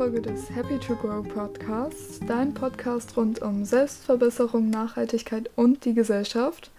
Folge 0.00 0.22
des 0.22 0.48
Happy 0.48 0.78
to 0.78 0.96
Grow 0.96 1.22
Podcasts, 1.22 2.20
dein 2.26 2.54
Podcast 2.54 3.18
rund 3.18 3.42
um 3.42 3.66
Selbstverbesserung, 3.66 4.70
Nachhaltigkeit 4.70 5.50
und 5.56 5.84
die 5.84 5.92
Gesellschaft. 5.92 6.70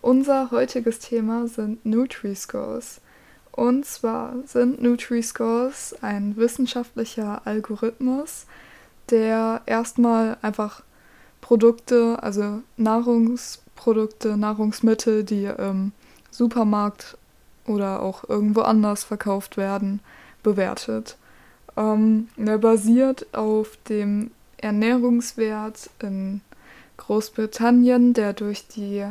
Unser 0.00 0.52
heutiges 0.52 1.00
Thema 1.00 1.48
sind 1.48 1.84
Nutri-Scores. 1.84 3.00
Und 3.50 3.84
zwar 3.84 4.34
sind 4.46 4.80
Nutri-Scores 4.80 5.96
ein 6.02 6.36
wissenschaftlicher 6.36 7.42
Algorithmus, 7.44 8.46
der 9.10 9.62
erstmal 9.66 10.36
einfach 10.42 10.84
Produkte, 11.40 12.22
also 12.22 12.62
Nahrungsprodukte, 12.76 14.36
Nahrungsmittel, 14.36 15.24
die 15.24 15.46
im 15.46 15.90
Supermarkt 16.30 17.18
oder 17.66 18.02
auch 18.02 18.28
irgendwo 18.28 18.60
anders 18.60 19.02
verkauft 19.02 19.56
werden, 19.56 19.98
bewertet. 20.44 21.16
Ähm, 21.78 22.28
er 22.36 22.58
basiert 22.58 23.32
auf 23.32 23.78
dem 23.88 24.32
Ernährungswert 24.56 25.90
in 26.02 26.40
Großbritannien, 26.96 28.12
der 28.12 28.32
durch 28.32 28.66
die 28.66 29.06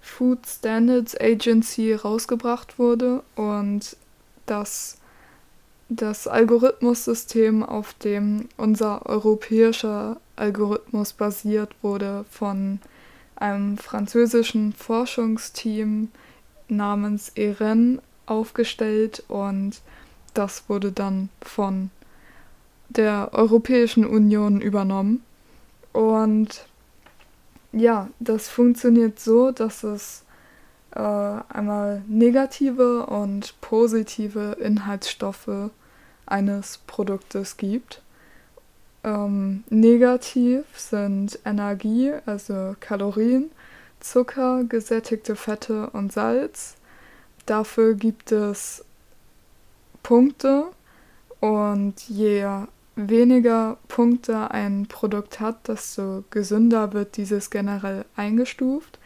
Food 0.00 0.40
Standards 0.48 1.16
Agency 1.18 1.94
rausgebracht 1.94 2.80
wurde 2.80 3.22
und 3.36 3.96
das, 4.46 4.98
das 5.88 6.26
Algorithmussystem, 6.26 7.62
auf 7.62 7.94
dem 7.94 8.48
unser 8.56 9.06
europäischer 9.06 10.20
Algorithmus 10.34 11.12
basiert, 11.12 11.72
wurde 11.82 12.24
von 12.28 12.80
einem 13.36 13.78
französischen 13.78 14.72
Forschungsteam 14.72 16.08
namens 16.68 17.30
EREN 17.36 18.00
aufgestellt 18.26 19.22
und 19.28 19.80
das 20.34 20.68
wurde 20.68 20.92
dann 20.92 21.28
von 21.40 21.90
der 22.88 23.30
Europäischen 23.32 24.04
Union 24.06 24.60
übernommen. 24.60 25.22
Und 25.92 26.66
ja, 27.72 28.08
das 28.20 28.48
funktioniert 28.48 29.18
so, 29.18 29.50
dass 29.50 29.82
es 29.82 30.24
äh, 30.94 31.00
einmal 31.00 32.02
negative 32.06 33.06
und 33.06 33.54
positive 33.60 34.56
Inhaltsstoffe 34.60 35.70
eines 36.26 36.78
Produktes 36.86 37.56
gibt. 37.56 38.02
Ähm, 39.04 39.64
negativ 39.68 40.64
sind 40.76 41.38
Energie, 41.44 42.12
also 42.26 42.76
Kalorien, 42.78 43.50
Zucker, 44.00 44.64
gesättigte 44.64 45.34
Fette 45.34 45.90
und 45.90 46.12
Salz. 46.12 46.76
Dafür 47.46 47.94
gibt 47.94 48.30
es 48.30 48.84
Punkte 50.02 50.64
und 51.40 51.94
je 52.08 52.46
weniger 52.94 53.78
Punkte 53.88 54.50
ein 54.50 54.86
Produkt 54.86 55.40
hat, 55.40 55.68
desto 55.68 56.24
gesünder 56.30 56.92
wird 56.92 57.16
dieses 57.16 57.50
generell 57.50 58.04
eingestuft. 58.16 58.98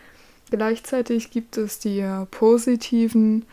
Gleichzeitig 0.50 1.30
gibt 1.30 1.56
es 1.56 1.78
die 1.78 2.04
positiven 2.30 3.44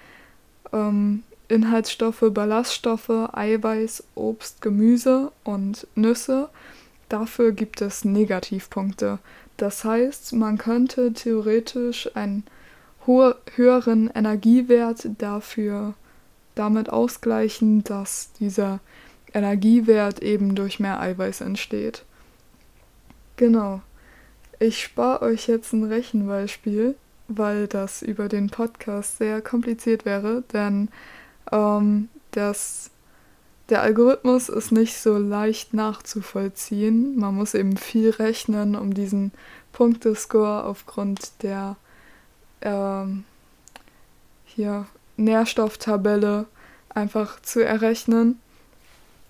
ähm, 0.72 1.24
Inhaltsstoffe, 1.48 2.26
Ballaststoffe, 2.32 3.30
Eiweiß, 3.34 4.04
Obst, 4.16 4.62
Gemüse 4.62 5.32
und 5.44 5.88
Nüsse. 5.96 6.50
Dafür 7.10 7.52
gibt 7.52 7.82
es 7.82 8.06
Negativpunkte. 8.06 9.20
Das 9.58 9.84
heißt, 9.84 10.34
man 10.34 10.58
könnte 10.58 11.14
theoretisch 11.14 12.10
einen 12.16 12.44
höheren 13.06 14.10
Energiewert 14.14 15.10
dafür 15.20 15.94
damit 16.56 16.90
ausgleichen, 16.90 17.84
dass 17.84 18.32
dieser 18.40 18.80
Energiewert 19.34 20.22
eben 20.22 20.56
durch 20.56 20.80
mehr 20.80 21.00
Eiweiß 21.00 21.42
entsteht. 21.42 22.04
Genau. 23.36 23.82
Ich 24.60 24.84
spare 24.84 25.24
euch 25.24 25.48
jetzt 25.48 25.74
ein 25.74 25.84
Rechenbeispiel, 25.84 26.96
weil 27.28 27.68
das 27.68 28.02
über 28.02 28.30
den 28.30 28.50
Podcast 28.50 29.18
sehr 29.18 29.42
kompliziert 29.42 30.06
wäre, 30.06 30.44
denn 30.54 30.90
ähm, 31.52 32.10
das, 32.32 32.92
der 33.70 33.82
Algorithmus 33.82 34.50
ist 34.50 34.72
nicht 34.72 34.98
so 34.98 35.18
leicht 35.18 35.74
nachzuvollziehen. 35.74 37.18
Man 37.18 37.36
muss 37.36 37.56
eben 37.56 37.78
viel 37.78 38.12
rechnen, 38.12 38.76
um 38.76 38.94
diesen 38.94 39.32
Punktescore 39.72 40.64
aufgrund 40.64 41.44
der 41.44 41.76
ähm, 42.62 43.24
hier 44.46 44.86
Nährstofftabelle 45.18 46.46
einfach 46.90 47.42
zu 47.42 47.64
errechnen. 47.64 48.40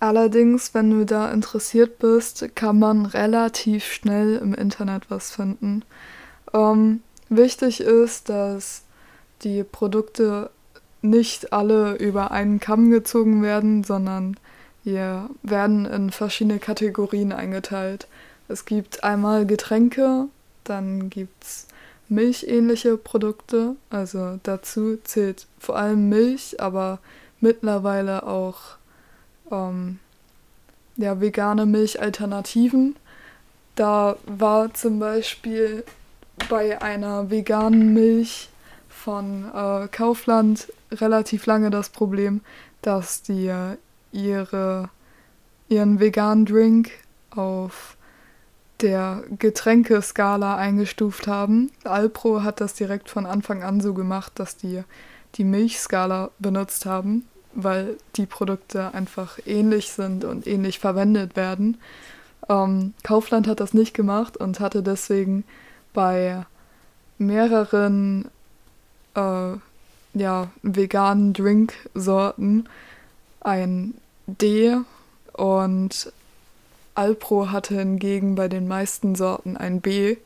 Allerdings, 0.00 0.74
wenn 0.74 0.90
du 0.90 1.06
da 1.06 1.30
interessiert 1.30 1.98
bist, 1.98 2.54
kann 2.54 2.78
man 2.78 3.06
relativ 3.06 3.84
schnell 3.84 4.36
im 4.36 4.54
Internet 4.54 5.10
was 5.10 5.30
finden. 5.30 5.82
Ähm, 6.52 7.02
wichtig 7.28 7.80
ist, 7.80 8.28
dass 8.28 8.82
die 9.42 9.64
Produkte 9.64 10.50
nicht 11.00 11.52
alle 11.52 11.96
über 11.96 12.30
einen 12.30 12.60
Kamm 12.60 12.90
gezogen 12.90 13.42
werden, 13.42 13.84
sondern 13.84 14.36
hier 14.82 15.30
werden 15.42 15.86
in 15.86 16.10
verschiedene 16.10 16.58
Kategorien 16.58 17.32
eingeteilt. 17.32 18.06
Es 18.48 18.66
gibt 18.66 19.04
einmal 19.04 19.46
Getränke, 19.46 20.26
dann 20.64 21.08
gibt 21.08 21.44
es 21.44 21.66
milchähnliche 22.14 22.96
Produkte. 22.96 23.76
Also 23.90 24.38
dazu 24.42 24.98
zählt 25.04 25.46
vor 25.58 25.76
allem 25.76 26.08
Milch, 26.08 26.60
aber 26.60 26.98
mittlerweile 27.40 28.26
auch 28.26 28.76
ähm, 29.50 29.98
ja, 30.96 31.20
vegane 31.20 31.66
Milchalternativen. 31.66 32.96
Da 33.74 34.16
war 34.26 34.72
zum 34.74 34.98
Beispiel 34.98 35.84
bei 36.48 36.80
einer 36.80 37.30
veganen 37.30 37.92
Milch 37.94 38.48
von 38.88 39.50
äh, 39.54 39.88
Kaufland 39.88 40.72
relativ 40.92 41.46
lange 41.46 41.70
das 41.70 41.90
Problem, 41.90 42.40
dass 42.82 43.22
die 43.22 43.48
äh, 43.48 43.76
ihre, 44.12 44.88
ihren 45.68 46.00
veganen 46.00 46.46
Drink 46.46 46.90
auf 47.30 47.96
der 48.80 49.22
Getränkeskala 49.38 50.56
eingestuft 50.56 51.26
haben. 51.26 51.70
Alpro 51.84 52.42
hat 52.42 52.60
das 52.60 52.74
direkt 52.74 53.08
von 53.08 53.26
Anfang 53.26 53.62
an 53.62 53.80
so 53.80 53.94
gemacht, 53.94 54.32
dass 54.36 54.56
die 54.56 54.82
die 55.36 55.44
Milchskala 55.44 56.30
benutzt 56.38 56.86
haben, 56.86 57.26
weil 57.54 57.96
die 58.16 58.26
Produkte 58.26 58.94
einfach 58.94 59.38
ähnlich 59.46 59.90
sind 59.90 60.24
und 60.24 60.46
ähnlich 60.46 60.78
verwendet 60.78 61.36
werden. 61.36 61.78
Ähm, 62.48 62.94
Kaufland 63.02 63.48
hat 63.48 63.60
das 63.60 63.74
nicht 63.74 63.94
gemacht 63.94 64.36
und 64.36 64.60
hatte 64.60 64.82
deswegen 64.82 65.44
bei 65.92 66.44
mehreren 67.18 68.30
äh, 69.14 69.52
ja, 70.14 70.50
veganen 70.62 71.32
Drinksorten 71.32 72.68
ein 73.40 73.94
D 74.26 74.76
und 75.32 76.12
Alpro 76.94 77.50
hatte 77.50 77.74
hingegen 77.74 78.34
bei 78.34 78.48
den 78.48 78.68
meisten 78.68 79.14
Sorten 79.14 79.56
ein 79.56 79.80
B 79.80 80.16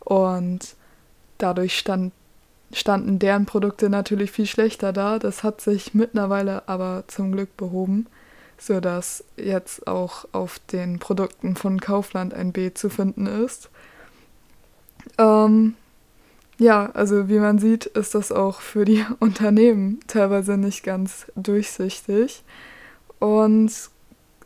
und 0.00 0.76
dadurch 1.38 1.78
stand, 1.78 2.12
standen 2.72 3.18
deren 3.18 3.46
Produkte 3.46 3.90
natürlich 3.90 4.30
viel 4.30 4.46
schlechter 4.46 4.92
da. 4.92 5.18
Das 5.18 5.42
hat 5.42 5.60
sich 5.60 5.94
mittlerweile 5.94 6.68
aber 6.68 7.04
zum 7.08 7.32
Glück 7.32 7.56
behoben, 7.56 8.06
sodass 8.58 9.24
jetzt 9.36 9.86
auch 9.86 10.26
auf 10.32 10.58
den 10.72 10.98
Produkten 10.98 11.56
von 11.56 11.80
Kaufland 11.80 12.32
ein 12.32 12.52
B 12.52 12.72
zu 12.72 12.88
finden 12.88 13.26
ist. 13.26 13.68
Ähm, 15.18 15.74
ja, 16.58 16.90
also 16.94 17.28
wie 17.28 17.38
man 17.38 17.58
sieht, 17.58 17.86
ist 17.86 18.14
das 18.14 18.32
auch 18.32 18.60
für 18.60 18.84
die 18.84 19.04
Unternehmen 19.20 20.00
teilweise 20.06 20.56
nicht 20.56 20.82
ganz 20.82 21.26
durchsichtig. 21.36 22.42
Und 23.18 23.72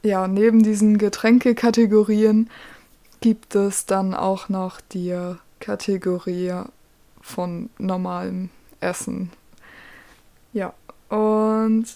ja, 0.03 0.27
neben 0.29 0.63
diesen 0.63 0.99
Getränkekategorien 0.99 2.49
gibt 3.21 3.55
es 3.55 3.87
dann 3.87 4.15
auch 4.15 4.49
noch 4.49 4.81
die 4.81 5.35
Kategorie 5.61 6.55
von 7.21 7.69
normalem 7.79 8.49
Essen. 8.81 9.31
Ja, 10.53 10.73
und 11.09 11.87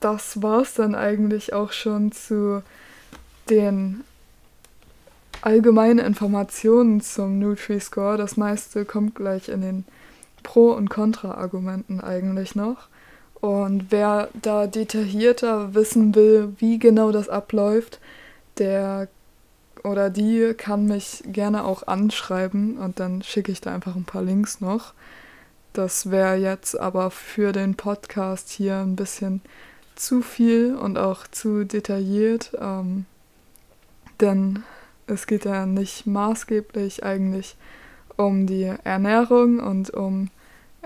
das 0.00 0.42
war 0.42 0.62
es 0.62 0.74
dann 0.74 0.94
eigentlich 0.94 1.52
auch 1.52 1.72
schon 1.72 2.12
zu 2.12 2.62
den 3.50 4.04
allgemeinen 5.42 5.98
Informationen 5.98 7.00
zum 7.00 7.38
Nutri-Score. 7.38 8.16
Das 8.16 8.36
meiste 8.36 8.84
kommt 8.84 9.14
gleich 9.14 9.48
in 9.48 9.60
den 9.60 9.84
Pro- 10.42 10.72
und 10.72 10.90
Kontra-Argumenten 10.90 12.00
eigentlich 12.00 12.54
noch. 12.54 12.88
Und 13.40 13.86
wer 13.90 14.28
da 14.40 14.66
detaillierter 14.66 15.74
wissen 15.74 16.14
will, 16.14 16.54
wie 16.58 16.78
genau 16.78 17.12
das 17.12 17.28
abläuft, 17.28 18.00
der 18.58 19.08
oder 19.84 20.10
die 20.10 20.54
kann 20.56 20.86
mich 20.86 21.22
gerne 21.26 21.64
auch 21.64 21.86
anschreiben 21.86 22.78
und 22.78 22.98
dann 22.98 23.22
schicke 23.22 23.52
ich 23.52 23.60
da 23.60 23.72
einfach 23.72 23.94
ein 23.94 24.04
paar 24.04 24.22
Links 24.22 24.60
noch. 24.60 24.94
Das 25.72 26.10
wäre 26.10 26.36
jetzt 26.36 26.78
aber 26.80 27.10
für 27.10 27.52
den 27.52 27.76
Podcast 27.76 28.50
hier 28.50 28.78
ein 28.78 28.96
bisschen 28.96 29.42
zu 29.94 30.22
viel 30.22 30.74
und 30.74 30.98
auch 30.98 31.26
zu 31.28 31.64
detailliert, 31.64 32.52
ähm, 32.60 33.06
denn 34.20 34.62
es 35.06 35.26
geht 35.26 35.44
ja 35.44 35.66
nicht 35.66 36.06
maßgeblich 36.06 37.04
eigentlich 37.04 37.56
um 38.16 38.46
die 38.46 38.74
Ernährung 38.84 39.60
und 39.60 39.90
um 39.90 40.30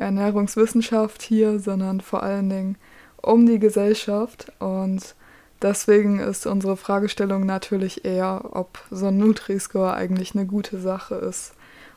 Ernährungswissenschaft 0.00 1.22
hier, 1.22 1.60
sondern 1.60 2.00
vor 2.00 2.22
allen 2.22 2.48
Dingen 2.48 2.76
um 3.22 3.46
die 3.46 3.58
Gesellschaft 3.58 4.50
und 4.58 5.14
deswegen 5.60 6.20
ist 6.20 6.46
unsere 6.46 6.76
Fragestellung 6.76 7.44
natürlich 7.44 8.04
eher, 8.04 8.42
ob 8.52 8.78
so 8.90 9.08
ein 9.08 9.18
Nutri-Score 9.18 9.92
eigentlich 9.92 10.34
eine 10.34 10.46
gute 10.46 10.80
Sache 10.80 11.16
ist 11.16 11.52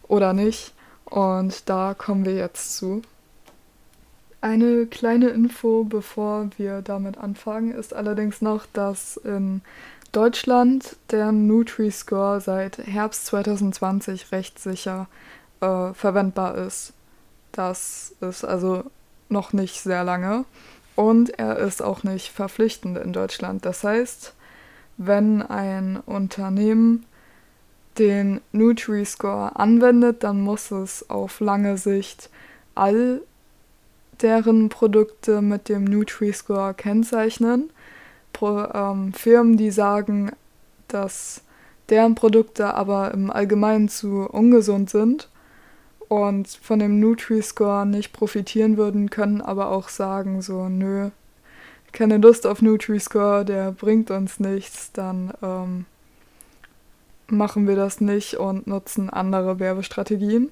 oder 0.08 0.34
nicht 0.34 0.74
und 1.06 1.70
da 1.70 1.94
kommen 1.98 2.26
wir 2.26 2.36
jetzt 2.36 2.76
zu. 2.76 3.02
Eine 4.42 4.86
kleine 4.88 5.30
Info, 5.30 5.86
bevor 5.86 6.50
wir 6.58 6.82
damit 6.82 7.18
anfangen, 7.18 7.74
ist 7.74 7.94
allerdings 7.94 8.42
noch, 8.42 8.66
dass 8.74 9.16
in 9.16 9.62
Deutschland 10.12 10.98
der 11.12 11.32
Nutri-Score 11.32 12.42
seit 12.42 12.80
Herbst 12.80 13.28
2020 13.28 14.34
rechtssicher 14.34 15.08
äh, 15.62 15.94
verwendbar 15.94 16.58
ist. 16.58 16.92
Das 17.54 18.14
ist 18.20 18.44
also 18.44 18.84
noch 19.30 19.54
nicht 19.54 19.82
sehr 19.82 20.04
lange 20.04 20.44
und 20.96 21.40
er 21.40 21.58
ist 21.60 21.82
auch 21.82 22.04
nicht 22.04 22.32
verpflichtend 22.32 22.98
in 22.98 23.14
Deutschland. 23.14 23.66
Das 23.66 23.84
heißt, 23.84 24.34
wenn 24.98 25.42
ein 25.42 25.98
Unternehmen 26.06 27.06
den 28.00 28.42
Nutri-Score 28.52 29.56
anwendet, 29.56 30.24
dann 30.24 30.42
muss 30.42 30.72
es 30.72 31.10
auf 31.10 31.40
lange 31.40 31.78
Sicht 31.78 32.30
all 32.76 33.22
deren 34.22 34.70
Produkte 34.70 35.42
mit 35.42 35.70
dem 35.70 35.84
Nutri-Score 35.84 36.74
kennzeichnen. 36.74 37.70
Pro, 38.32 38.64
ähm, 38.74 39.14
Firmen, 39.14 39.58
die 39.58 39.70
sagen, 39.70 40.32
dass 40.88 41.42
deren 41.90 42.16
Produkte 42.16 42.74
aber 42.74 43.14
im 43.14 43.30
Allgemeinen 43.30 43.90
zu 43.90 44.28
ungesund 44.28 44.90
sind 44.90 45.30
und 46.14 46.48
von 46.48 46.80
dem 46.80 47.00
Nutri-Score 47.00 47.86
nicht 47.86 48.14
profitieren 48.14 48.78
würden, 48.78 49.10
können 49.10 49.42
aber 49.42 49.70
auch 49.72 49.90
sagen, 49.90 50.42
so, 50.42 50.70
nö, 50.70 51.10
keine 51.92 52.18
Lust 52.18 52.46
auf 52.46 52.62
Nutri-Score, 52.62 53.46
der 53.46 53.72
bringt 53.72 54.12
uns 54.12 54.40
nichts, 54.40 54.92
dann 54.92 55.34
ähm, 55.42 55.86
machen 57.28 57.68
wir 57.68 57.76
das 57.76 58.02
nicht 58.02 58.36
und 58.36 58.68
nutzen 58.68 59.10
andere 59.10 59.60
Werbestrategien. 59.60 60.52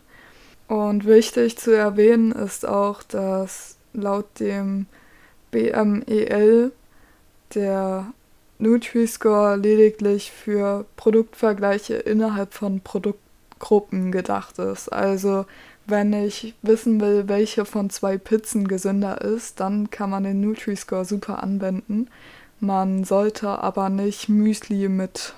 Und 0.68 1.06
wichtig 1.06 1.58
zu 1.58 1.76
erwähnen 1.76 2.32
ist 2.32 2.66
auch, 2.66 3.04
dass 3.04 3.78
laut 3.94 4.40
dem 4.40 4.86
BMEL 5.52 6.72
der 7.54 8.14
Nutri-Score 8.60 9.58
lediglich 9.58 10.32
für 10.32 10.86
Produktvergleiche 10.96 11.96
innerhalb 11.96 12.54
von 12.54 12.80
Produktgruppen 13.62 14.12
gedacht 14.12 14.60
ist. 14.60 14.90
Also 14.92 15.46
wenn 15.86 16.12
ich 16.14 16.56
wissen 16.62 17.00
will, 17.00 17.28
welche 17.28 17.66
von 17.66 17.90
zwei 17.90 18.18
Pizzen 18.18 18.68
gesünder 18.68 19.22
ist, 19.22 19.60
dann 19.60 19.90
kann 19.90 20.10
man 20.10 20.24
den 20.24 20.42
Nutri-Score 20.42 21.06
super 21.06 21.42
anwenden. 21.42 22.10
Man 22.60 23.04
sollte 23.04 23.48
aber 23.48 23.90
nicht 23.90 24.30
Müsli 24.30 24.90
mit 24.90 25.34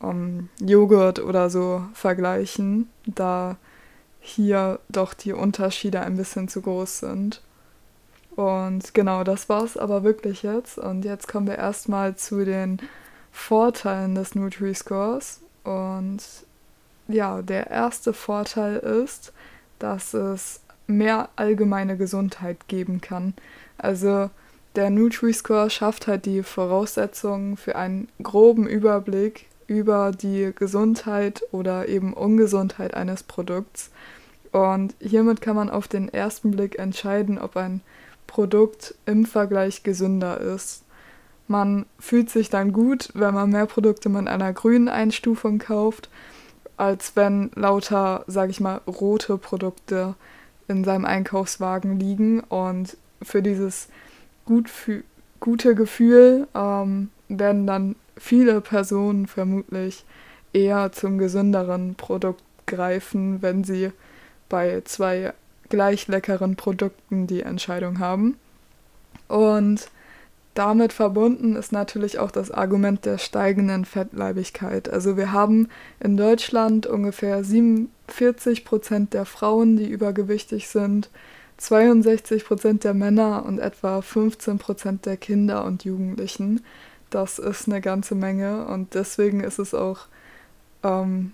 um, 0.00 0.48
Joghurt 0.60 1.20
oder 1.20 1.48
so 1.48 1.84
vergleichen, 1.94 2.88
da 3.06 3.56
hier 4.20 4.80
doch 4.88 5.14
die 5.14 5.32
Unterschiede 5.32 6.00
ein 6.00 6.16
bisschen 6.16 6.48
zu 6.48 6.62
groß 6.62 7.00
sind. 7.00 7.42
Und 8.36 8.94
genau, 8.94 9.24
das 9.24 9.48
war's 9.48 9.76
aber 9.76 10.02
wirklich 10.02 10.42
jetzt. 10.42 10.78
Und 10.78 11.04
jetzt 11.04 11.28
kommen 11.28 11.46
wir 11.46 11.56
erstmal 11.56 12.16
zu 12.16 12.44
den 12.44 12.78
Vorteilen 13.30 14.14
des 14.14 14.34
Nutri-Scores. 14.34 15.40
Und 15.62 16.20
ja, 17.08 17.42
der 17.42 17.70
erste 17.70 18.12
Vorteil 18.12 18.76
ist, 18.76 19.32
dass 19.78 20.14
es 20.14 20.60
mehr 20.86 21.28
allgemeine 21.36 21.96
Gesundheit 21.96 22.68
geben 22.68 23.00
kann. 23.00 23.34
Also 23.78 24.30
der 24.76 24.90
Nutri-Score 24.90 25.70
schafft 25.70 26.06
halt 26.06 26.26
die 26.26 26.42
Voraussetzungen 26.42 27.56
für 27.56 27.76
einen 27.76 28.08
groben 28.22 28.66
Überblick 28.66 29.46
über 29.66 30.10
die 30.10 30.52
Gesundheit 30.54 31.42
oder 31.52 31.88
eben 31.88 32.12
Ungesundheit 32.12 32.94
eines 32.94 33.22
Produkts. 33.22 33.90
Und 34.52 34.94
hiermit 35.00 35.40
kann 35.40 35.56
man 35.56 35.70
auf 35.70 35.88
den 35.88 36.12
ersten 36.12 36.50
Blick 36.52 36.78
entscheiden, 36.78 37.38
ob 37.38 37.56
ein 37.56 37.80
Produkt 38.26 38.94
im 39.06 39.26
Vergleich 39.26 39.82
gesünder 39.82 40.40
ist. 40.40 40.82
Man 41.46 41.86
fühlt 41.98 42.30
sich 42.30 42.50
dann 42.50 42.72
gut, 42.72 43.10
wenn 43.14 43.34
man 43.34 43.50
mehr 43.50 43.66
Produkte 43.66 44.08
mit 44.08 44.28
einer 44.28 44.52
grünen 44.52 44.88
Einstufung 44.88 45.58
kauft, 45.58 46.08
als 46.76 47.16
wenn 47.16 47.50
lauter, 47.54 48.24
sage 48.26 48.50
ich 48.50 48.60
mal, 48.60 48.80
rote 48.86 49.38
Produkte 49.38 50.14
in 50.68 50.84
seinem 50.84 51.04
Einkaufswagen 51.04 51.98
liegen. 51.98 52.40
Und 52.40 52.96
für 53.22 53.42
dieses 53.42 53.88
gut 54.44 54.70
gute 55.40 55.74
Gefühl 55.74 56.48
ähm, 56.54 57.10
werden 57.28 57.66
dann 57.66 57.96
viele 58.16 58.60
Personen 58.60 59.26
vermutlich 59.26 60.04
eher 60.52 60.92
zum 60.92 61.18
gesünderen 61.18 61.94
Produkt 61.96 62.42
greifen, 62.66 63.42
wenn 63.42 63.64
sie 63.64 63.90
bei 64.48 64.82
zwei 64.84 65.34
gleich 65.68 66.06
leckeren 66.08 66.56
Produkten 66.56 67.26
die 67.26 67.42
Entscheidung 67.42 67.98
haben. 67.98 68.36
Und 69.28 69.88
damit 70.54 70.92
verbunden 70.92 71.56
ist 71.56 71.72
natürlich 71.72 72.18
auch 72.20 72.30
das 72.30 72.52
Argument 72.52 73.04
der 73.04 73.18
steigenden 73.18 73.84
Fettleibigkeit. 73.84 74.88
Also 74.88 75.16
wir 75.16 75.32
haben 75.32 75.68
in 75.98 76.16
Deutschland 76.16 76.86
ungefähr 76.86 77.42
47 77.42 78.64
Prozent 78.64 79.14
der 79.14 79.24
Frauen, 79.24 79.76
die 79.76 79.88
übergewichtig 79.88 80.68
sind, 80.68 81.10
62 81.56 82.44
Prozent 82.44 82.84
der 82.84 82.94
Männer 82.94 83.44
und 83.44 83.58
etwa 83.58 84.00
15 84.00 84.58
Prozent 84.58 85.06
der 85.06 85.16
Kinder 85.16 85.64
und 85.64 85.84
Jugendlichen. 85.84 86.64
Das 87.10 87.38
ist 87.38 87.68
eine 87.68 87.80
ganze 87.80 88.14
Menge 88.14 88.66
und 88.66 88.94
deswegen 88.94 89.40
ist 89.40 89.58
es 89.58 89.74
auch 89.74 90.06
ähm, 90.84 91.32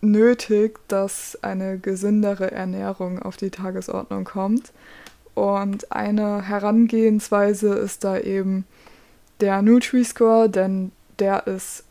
nötig, 0.00 0.78
dass 0.88 1.38
eine 1.42 1.78
gesündere 1.78 2.50
Ernährung 2.50 3.18
auf 3.22 3.36
die 3.36 3.50
Tagesordnung 3.50 4.24
kommt. 4.24 4.72
Und 5.38 5.92
eine 5.92 6.42
Herangehensweise 6.42 7.72
ist 7.74 8.02
da 8.02 8.18
eben 8.18 8.64
der 9.40 9.62
Nutri-Score, 9.62 10.50
denn 10.50 10.90
der 11.20 11.46
ist 11.46 11.84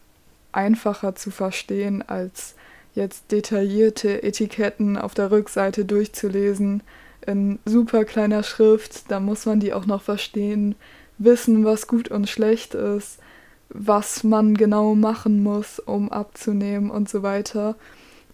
einfacher 0.52 1.16
zu 1.16 1.32
verstehen, 1.32 2.04
als 2.06 2.56
jetzt 2.94 3.32
detaillierte 3.32 4.22
Etiketten 4.22 4.98
auf 4.98 5.14
der 5.14 5.32
Rückseite 5.32 5.86
durchzulesen 5.86 6.84
in 7.26 7.60
super 7.64 8.04
kleiner 8.04 8.44
Schrift. 8.44 9.10
Da 9.10 9.22
muss 9.22 9.46
man 9.46 9.62
die 9.62 9.72
auch 9.72 9.86
noch 9.86 10.02
verstehen, 10.02 10.76
wissen, 11.18 11.64
was 11.64 11.88
gut 11.88 12.10
und 12.10 12.28
schlecht 12.28 12.74
ist, 12.74 13.18
was 13.70 14.26
man 14.26 14.56
genau 14.56 14.94
machen 14.94 15.42
muss, 15.42 15.80
um 15.80 16.12
abzunehmen 16.12 16.92
und 16.92 17.08
so 17.08 17.24
weiter. 17.24 17.76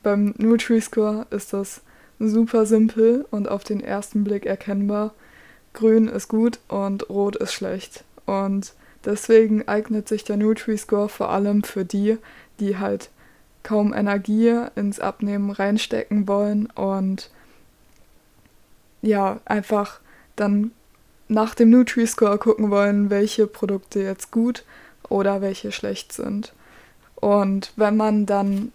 Beim 0.01 0.34
Nutri-Score 0.39 1.27
ist 1.29 1.53
das 1.53 1.82
super 2.27 2.65
simpel 2.65 3.25
und 3.32 3.50
auf 3.50 3.63
den 3.63 3.82
ersten 3.82 4.24
Blick 4.24 4.46
erkennbar. 4.46 5.13
Grün 5.74 6.08
ist 6.08 6.27
gut 6.27 6.60
und 6.68 7.10
rot 7.10 7.36
ist 7.36 7.53
schlecht. 7.53 8.03
Und 8.25 8.74
deswegen 9.06 9.68
eignet 9.68 10.08
sich 10.08 10.24
der 10.24 10.38
Nutri-Score 10.38 11.10
vor 11.10 11.30
allem 11.30 11.63
für 11.63 11.86
die, 11.86 12.18
die 12.60 12.77
halt 12.77 13.10
kaum 13.63 13.94
Energie 13.94 14.65
ins 14.75 15.00
Abnehmen 15.00 15.50
reinstecken 15.50 16.27
wollen 16.27 16.68
und 16.75 17.30
ja, 19.01 19.39
einfach 19.46 20.00
dann 20.36 20.72
nach 21.27 21.56
dem 21.56 21.70
Nutri-Score 21.70 22.38
gucken 22.38 22.70
wollen, 22.70 23.10
welche 23.10 23.48
Produkte 23.48 24.01
jetzt 24.01 24.32
gut 24.32 24.63
oder 25.10 25.42
welche 25.42 25.72
schlecht 25.72 26.13
sind. 26.13 26.53
Und 27.15 27.72
wenn 27.75 27.98
man 27.98 28.25
dann 28.25 28.72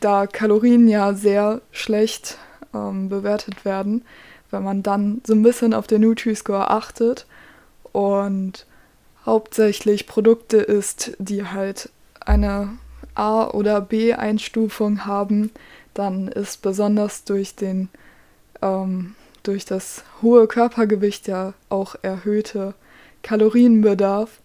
da 0.00 0.26
Kalorien 0.26 0.88
ja 0.88 1.12
sehr 1.14 1.60
schlecht 1.70 2.38
ähm, 2.74 3.08
bewertet 3.08 3.64
werden, 3.64 4.04
wenn 4.50 4.62
man 4.62 4.82
dann 4.82 5.20
so 5.26 5.34
ein 5.34 5.42
bisschen 5.42 5.74
auf 5.74 5.86
den 5.86 6.02
Nutri-Score 6.02 6.70
achtet. 6.70 7.26
Und 7.92 8.66
hauptsächlich 9.26 10.06
Produkte 10.06 10.58
isst, 10.58 11.12
die 11.18 11.44
halt 11.44 11.90
eine 12.20 12.70
A- 13.14 13.48
oder 13.48 13.80
B-Einstufung 13.80 15.04
haben, 15.04 15.50
dann 15.94 16.28
ist 16.28 16.62
besonders 16.62 17.24
durch 17.24 17.54
den 17.54 17.88
ähm, 18.62 19.14
durch 19.42 19.64
das 19.64 20.04
hohe 20.22 20.46
Körpergewicht 20.46 21.26
ja 21.26 21.54
auch 21.68 21.96
erhöhte 22.02 22.74
Kalorienbedarf. 23.22 24.40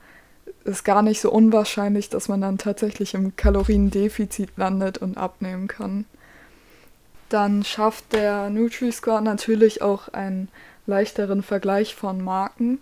Ist 0.63 0.84
gar 0.84 1.01
nicht 1.01 1.22
so 1.22 1.31
unwahrscheinlich, 1.31 2.10
dass 2.10 2.27
man 2.27 2.41
dann 2.41 2.57
tatsächlich 2.57 3.13
im 3.13 3.36
Kaloriendefizit 3.36 4.50
landet 4.57 4.98
und 4.98 5.17
abnehmen 5.17 5.67
kann. 5.67 6.05
Dann 7.29 7.63
schafft 7.63 8.13
der 8.13 8.50
Nutri-Score 8.50 9.22
natürlich 9.22 9.81
auch 9.81 10.07
einen 10.10 10.48
leichteren 10.86 11.43
Vergleich 11.43 11.96
von 11.96 12.24
Marken. 12.24 12.79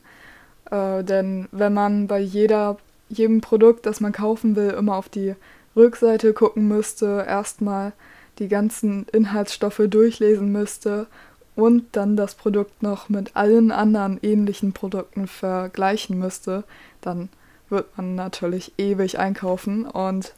Äh, 0.70 1.04
denn 1.04 1.48
wenn 1.52 1.74
man 1.74 2.08
bei 2.08 2.20
jeder, 2.20 2.78
jedem 3.10 3.42
Produkt, 3.42 3.86
das 3.86 4.00
man 4.00 4.12
kaufen 4.12 4.56
will, 4.56 4.70
immer 4.70 4.96
auf 4.96 5.10
die 5.10 5.36
Rückseite 5.76 6.34
gucken 6.34 6.68
müsste, 6.68 7.26
erstmal 7.28 7.92
die 8.40 8.48
ganzen 8.48 9.08
Inhaltsstoffe 9.12 9.82
durchlesen 9.88 10.52
müsste 10.52 11.08
und 11.56 11.96
dann 11.96 12.16
das 12.16 12.36
Produkt 12.36 12.84
noch 12.84 13.10
mit 13.10 13.36
allen 13.36 13.72
anderen 13.72 14.20
ähnlichen 14.22 14.74
Produkten 14.74 15.28
vergleichen 15.28 16.20
müsste, 16.20 16.64
dann 17.02 17.30
wird 17.70 17.98
man 17.98 18.16
natürlich 18.16 18.74
ewig 18.78 19.20
einkaufen 19.20 19.86
und 19.86 20.34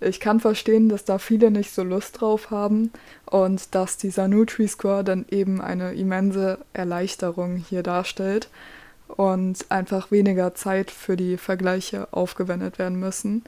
ich 0.00 0.20
kann 0.20 0.40
verstehen, 0.40 0.88
dass 0.88 1.04
da 1.04 1.18
viele 1.18 1.50
nicht 1.50 1.72
so 1.72 1.82
Lust 1.82 2.20
drauf 2.20 2.50
haben 2.50 2.92
und 3.24 3.74
dass 3.74 3.96
dieser 3.96 4.28
Nutri-Score 4.28 5.02
dann 5.02 5.24
eben 5.30 5.60
eine 5.60 5.94
immense 5.94 6.58
Erleichterung 6.74 7.56
hier 7.56 7.82
darstellt 7.82 8.48
und 9.08 9.70
einfach 9.70 10.10
weniger 10.10 10.54
Zeit 10.54 10.90
für 10.90 11.16
die 11.16 11.36
Vergleiche 11.38 12.08
aufgewendet 12.10 12.78
werden 12.78 13.00
müssen. 13.00 13.42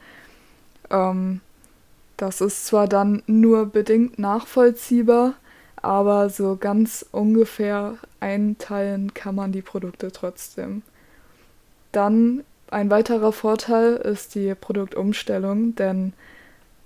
Ähm, 0.91 1.41
das 2.17 2.41
ist 2.41 2.67
zwar 2.67 2.89
dann 2.89 3.23
nur 3.27 3.67
bedingt 3.67 4.19
nachvollziehbar, 4.19 5.35
aber 5.77 6.31
so 6.31 6.57
ganz 6.57 7.05
ungefähr 7.13 7.99
einteilen 8.21 9.15
kann 9.15 9.35
man 9.35 9.53
die 9.53 9.63
Produkte 9.63 10.11
trotzdem. 10.11 10.83
Dann 11.93 12.43
ein 12.71 12.91
weiterer 12.91 13.33
Vorteil 13.33 13.97
ist 13.97 14.35
die 14.35 14.55
Produktumstellung, 14.55 15.75
denn 15.77 16.13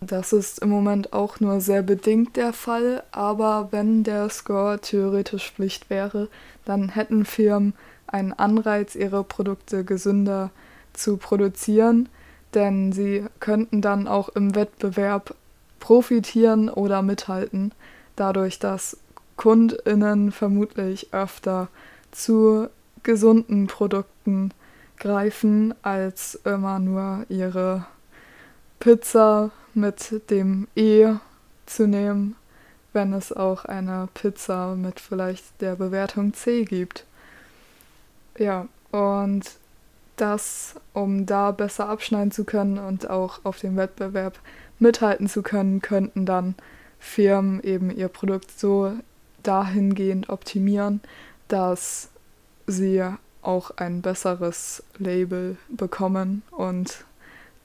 das 0.07 0.33
ist 0.33 0.59
im 0.59 0.69
Moment 0.69 1.13
auch 1.13 1.41
nur 1.41 1.61
sehr 1.61 1.83
bedingt 1.83 2.37
der 2.37 2.53
Fall, 2.53 3.05
aber 3.13 3.69
wenn 3.71 4.03
der 4.03 4.29
Score 4.31 4.79
theoretisch 4.81 5.53
Pflicht 5.53 5.91
wäre, 5.91 6.29
dann 6.65 6.89
hätten 6.89 7.25
Firmen 7.25 7.75
einen 8.07 8.33
Anreiz, 8.33 8.95
ihre 8.95 9.25
Produkte 9.25 9.85
gesünder 9.85 10.51
zu 10.93 11.17
produzieren, 11.17 12.09
denn 12.55 12.93
sie 12.93 13.25
könnten 13.41 13.81
dann 13.81 14.09
auch 14.09 14.29
im 14.31 14.55
Wettbewerb 14.55 15.35
profitieren 15.81 16.69
oder 16.69 17.03
mithalten, 17.03 17.73
dadurch, 18.17 18.59
dass 18.59 18.99
Kundinnen 19.37 20.33
vermutlich 20.33 21.13
öfter 21.13 21.69
zu 22.11 22.69
gesunden 23.03 23.67
Produkten 23.67 24.53
greifen, 24.99 25.75
als 25.83 26.39
immer 26.45 26.79
nur 26.79 27.25
ihre 27.29 27.87
Pizza 28.79 29.51
mit 29.75 30.31
dem 30.31 30.69
E 30.75 31.15
zu 31.67 31.87
nehmen, 31.87 32.37
wenn 32.93 33.13
es 33.13 33.33
auch 33.33 33.65
eine 33.65 34.09
Pizza 34.15 34.75
mit 34.77 35.01
vielleicht 35.01 35.61
der 35.61 35.77
Bewertung 35.77 36.35
C 36.35 36.65
gibt. 36.65 37.07
Ja, 38.39 38.69
und 38.91 39.45
das, 40.17 40.75
um 40.93 41.27
da 41.27 41.51
besser 41.51 41.89
abschneiden 41.89 42.31
zu 42.31 42.45
können 42.45 42.79
und 42.79 43.09
auch 43.09 43.41
auf 43.45 43.59
dem 43.59 43.77
Wettbewerb 43.77 44.39
mithalten 44.79 45.29
zu 45.29 45.43
können, 45.43 45.81
könnten 45.81 46.27
dann 46.27 46.55
Firmen 46.99 47.63
eben 47.63 47.91
ihr 47.91 48.09
Produkt 48.09 48.59
so 48.59 48.93
dahingehend 49.43 50.29
optimieren, 50.29 51.01
dass 51.49 52.11
sie 52.67 53.03
auch 53.43 53.73
ein 53.77 54.03
besseres 54.03 54.85
Label 54.99 55.57
bekommen 55.69 56.43
und 56.53 57.05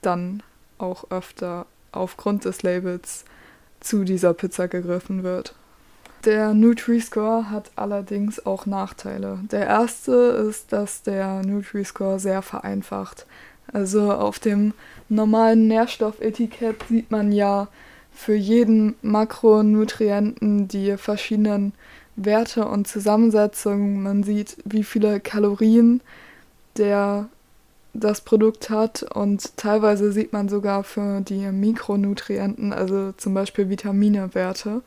dann 0.02 0.42
auch 0.78 1.10
öfter 1.10 1.66
aufgrund 1.92 2.44
des 2.44 2.62
Labels 2.62 3.24
zu 3.80 4.04
dieser 4.04 4.34
Pizza 4.34 4.68
gegriffen 4.68 5.22
wird. 5.22 5.54
Der 6.24 6.52
Nutri-Score 6.52 7.50
hat 7.50 7.70
allerdings 7.76 8.44
auch 8.44 8.66
Nachteile. 8.66 9.38
Der 9.52 9.66
erste 9.66 10.12
ist, 10.12 10.72
dass 10.72 11.02
der 11.02 11.42
Nutri-Score 11.42 12.18
sehr 12.18 12.42
vereinfacht. 12.42 13.24
Also 13.72 14.12
auf 14.12 14.38
dem 14.38 14.74
normalen 15.08 15.68
Nährstoffetikett 15.68 16.76
sieht 16.88 17.10
man 17.10 17.30
ja 17.30 17.68
für 18.12 18.34
jeden 18.34 18.96
Makronutrienten 19.02 20.66
die 20.66 20.96
verschiedenen 20.96 21.72
Werte 22.16 22.66
und 22.66 22.88
Zusammensetzungen. 22.88 24.02
Man 24.02 24.24
sieht, 24.24 24.56
wie 24.64 24.82
viele 24.82 25.20
Kalorien 25.20 26.00
der 26.76 27.28
das 27.98 28.20
Produkt 28.20 28.70
hat 28.70 29.02
und 29.02 29.56
teilweise 29.56 30.12
sieht 30.12 30.32
man 30.32 30.48
sogar 30.48 30.84
für 30.84 31.20
die 31.20 31.50
Mikronutrienten, 31.50 32.72
also 32.72 33.12
zum 33.12 33.34
Beispiel 33.34 33.68
Vitamine, 33.68 34.34
Werte. 34.34 34.82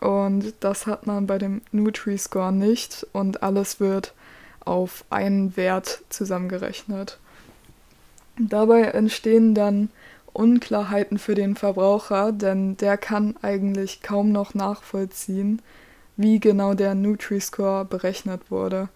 Und 0.00 0.54
das 0.60 0.86
hat 0.86 1.06
man 1.06 1.26
bei 1.26 1.38
dem 1.38 1.60
Nutri-Score 1.72 2.52
nicht 2.52 3.06
und 3.12 3.42
alles 3.42 3.80
wird 3.80 4.14
auf 4.64 5.04
einen 5.10 5.56
Wert 5.56 6.02
zusammengerechnet. 6.08 7.18
Dabei 8.38 8.82
entstehen 8.82 9.54
dann 9.54 9.90
Unklarheiten 10.32 11.18
für 11.18 11.34
den 11.34 11.56
Verbraucher, 11.56 12.30
denn 12.30 12.76
der 12.76 12.96
kann 12.96 13.34
eigentlich 13.42 14.02
kaum 14.02 14.30
noch 14.30 14.54
nachvollziehen, 14.54 15.60
wie 16.16 16.38
genau 16.38 16.74
der 16.74 16.94
Nutri-Score 16.94 17.84
berechnet 17.84 18.50
wurde. 18.50 18.88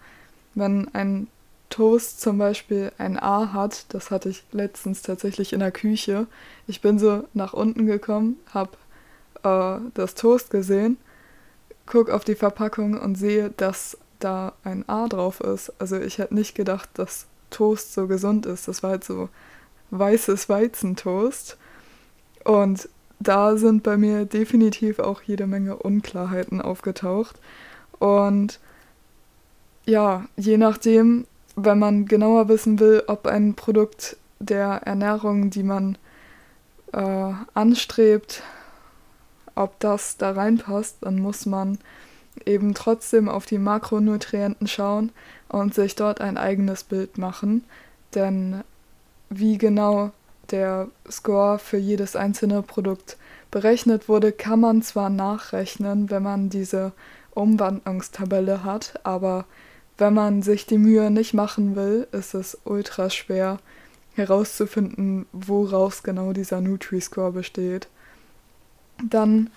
Wenn 0.55 0.87
ein 0.93 1.27
Toast 1.69 2.21
zum 2.21 2.37
Beispiel 2.37 2.91
ein 2.97 3.17
A 3.17 3.53
hat, 3.53 3.85
das 3.93 4.11
hatte 4.11 4.29
ich 4.29 4.43
letztens 4.51 5.01
tatsächlich 5.01 5.53
in 5.53 5.59
der 5.59 5.71
Küche. 5.71 6.27
Ich 6.67 6.81
bin 6.81 6.99
so 6.99 7.23
nach 7.33 7.53
unten 7.53 7.85
gekommen, 7.87 8.37
habe 8.53 8.77
äh, 9.43 9.79
das 9.93 10.15
Toast 10.15 10.51
gesehen, 10.51 10.97
gucke 11.85 12.13
auf 12.13 12.23
die 12.23 12.35
Verpackung 12.35 12.99
und 12.99 13.15
sehe, 13.15 13.49
dass 13.57 13.97
da 14.19 14.53
ein 14.63 14.87
A 14.87 15.07
drauf 15.07 15.41
ist. 15.41 15.73
Also 15.79 15.99
ich 15.99 16.17
hätte 16.17 16.35
nicht 16.35 16.55
gedacht, 16.55 16.89
dass 16.93 17.25
Toast 17.49 17.93
so 17.93 18.07
gesund 18.07 18.45
ist. 18.45 18.67
Das 18.67 18.83
war 18.83 18.91
halt 18.91 19.03
so 19.03 19.29
weißes 19.91 20.49
Weizentoast. 20.49 21.57
Und 22.43 22.89
da 23.19 23.57
sind 23.57 23.83
bei 23.83 23.97
mir 23.97 24.25
definitiv 24.25 24.99
auch 24.99 25.21
jede 25.21 25.47
Menge 25.47 25.77
Unklarheiten 25.77 26.61
aufgetaucht. 26.61 27.39
Und 27.99 28.59
ja, 29.85 30.25
je 30.35 30.57
nachdem, 30.57 31.25
wenn 31.55 31.79
man 31.79 32.05
genauer 32.05 32.49
wissen 32.49 32.79
will, 32.79 33.03
ob 33.07 33.27
ein 33.27 33.53
Produkt 33.53 34.17
der 34.39 34.81
Ernährung, 34.85 35.49
die 35.49 35.63
man 35.63 35.97
äh, 36.91 37.33
anstrebt, 37.53 38.43
ob 39.55 39.79
das 39.79 40.17
da 40.17 40.31
reinpasst, 40.31 40.97
dann 41.01 41.19
muss 41.19 41.45
man 41.45 41.77
eben 42.45 42.73
trotzdem 42.73 43.29
auf 43.29 43.45
die 43.45 43.59
Makronutrienten 43.59 44.67
schauen 44.67 45.11
und 45.49 45.73
sich 45.75 45.95
dort 45.95 46.21
ein 46.21 46.37
eigenes 46.37 46.83
Bild 46.83 47.17
machen. 47.17 47.63
Denn 48.15 48.63
wie 49.29 49.57
genau 49.57 50.11
der 50.51 50.87
Score 51.09 51.59
für 51.59 51.77
jedes 51.77 52.15
einzelne 52.15 52.61
Produkt 52.61 53.17
berechnet 53.51 54.09
wurde, 54.09 54.31
kann 54.31 54.59
man 54.59 54.81
zwar 54.81 55.09
nachrechnen, 55.09 56.09
wenn 56.09 56.23
man 56.23 56.49
diese 56.49 56.91
Umwandlungstabelle 57.31 58.63
hat, 58.63 58.99
aber 59.03 59.45
wenn 59.97 60.13
man 60.13 60.41
sich 60.41 60.65
die 60.65 60.77
Mühe 60.77 61.11
nicht 61.11 61.33
machen 61.33 61.75
will, 61.75 62.07
ist 62.11 62.33
es 62.33 62.57
ultra 62.63 63.09
schwer 63.09 63.59
herauszufinden, 64.15 65.25
woraus 65.31 66.03
genau 66.03 66.33
dieser 66.33 66.61
Nutri-Score 66.61 67.31
besteht. 67.31 67.87
Dann 69.03 69.49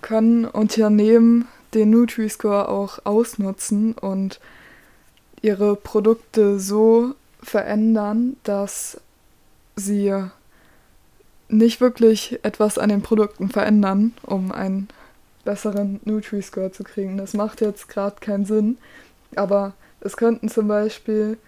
können 0.00 0.44
Unternehmen 0.46 1.46
den 1.74 1.90
Nutri-Score 1.90 2.68
auch 2.68 3.04
ausnutzen 3.04 3.92
und 3.92 4.40
ihre 5.42 5.76
Produkte 5.76 6.58
so 6.58 7.14
verändern, 7.42 8.36
dass 8.44 9.00
sie 9.76 10.14
nicht 11.48 11.80
wirklich 11.80 12.38
etwas 12.42 12.78
an 12.78 12.90
den 12.90 13.02
Produkten 13.02 13.48
verändern, 13.48 14.12
um 14.22 14.52
einen 14.52 14.88
besseren 15.44 16.00
Nutri-Score 16.04 16.72
zu 16.72 16.84
kriegen. 16.84 17.16
Das 17.16 17.34
macht 17.34 17.60
jetzt 17.60 17.88
gerade 17.88 18.16
keinen 18.20 18.44
Sinn, 18.44 18.78
aber 19.36 19.74
es 20.00 20.16
könnten 20.16 20.48
zum 20.48 20.68
Beispiel 20.68 21.38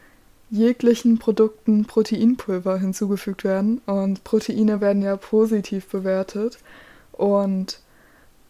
jeglichen 0.51 1.19
Produkten 1.19 1.87
Proteinpulver 1.87 2.79
hinzugefügt 2.79 3.43
werden 3.43 3.81
und 3.87 4.23
Proteine 4.23 4.81
werden 4.81 5.03
ja 5.03 5.17
positiv 5.17 5.89
bewertet 5.89 6.59
und 7.13 7.81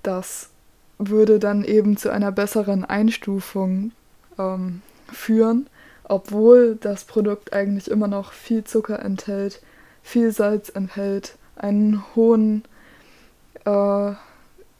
das 0.02 0.50
würde 0.98 1.38
dann 1.38 1.64
eben 1.64 1.96
zu 1.96 2.10
einer 2.10 2.32
besseren 2.32 2.84
Einstufung 2.84 3.92
ähm, 4.38 4.82
führen, 5.12 5.68
obwohl 6.04 6.76
das 6.80 7.04
Produkt 7.04 7.52
eigentlich 7.52 7.90
immer 7.90 8.08
noch 8.08 8.32
viel 8.32 8.64
Zucker 8.64 8.98
enthält, 9.00 9.62
viel 10.02 10.32
Salz 10.32 10.70
enthält, 10.70 11.36
einen 11.56 12.02
hohen, 12.16 12.64
äh, 13.64 13.70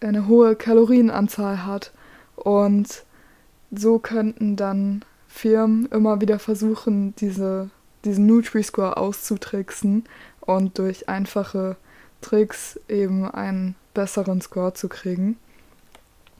eine 0.00 0.26
hohe 0.26 0.56
Kalorienanzahl 0.56 1.64
hat 1.64 1.92
und 2.34 3.04
so 3.72 3.98
könnten 3.98 4.56
dann 4.56 5.04
Firmen 5.26 5.86
immer 5.86 6.20
wieder 6.20 6.38
versuchen, 6.38 7.14
diese, 7.16 7.70
diesen 8.04 8.26
Nutri-Score 8.26 8.96
auszutricksen 8.96 10.04
und 10.40 10.78
durch 10.78 11.08
einfache 11.08 11.76
Tricks 12.20 12.78
eben 12.88 13.24
einen 13.28 13.74
besseren 13.94 14.40
Score 14.40 14.74
zu 14.74 14.88
kriegen. 14.88 15.36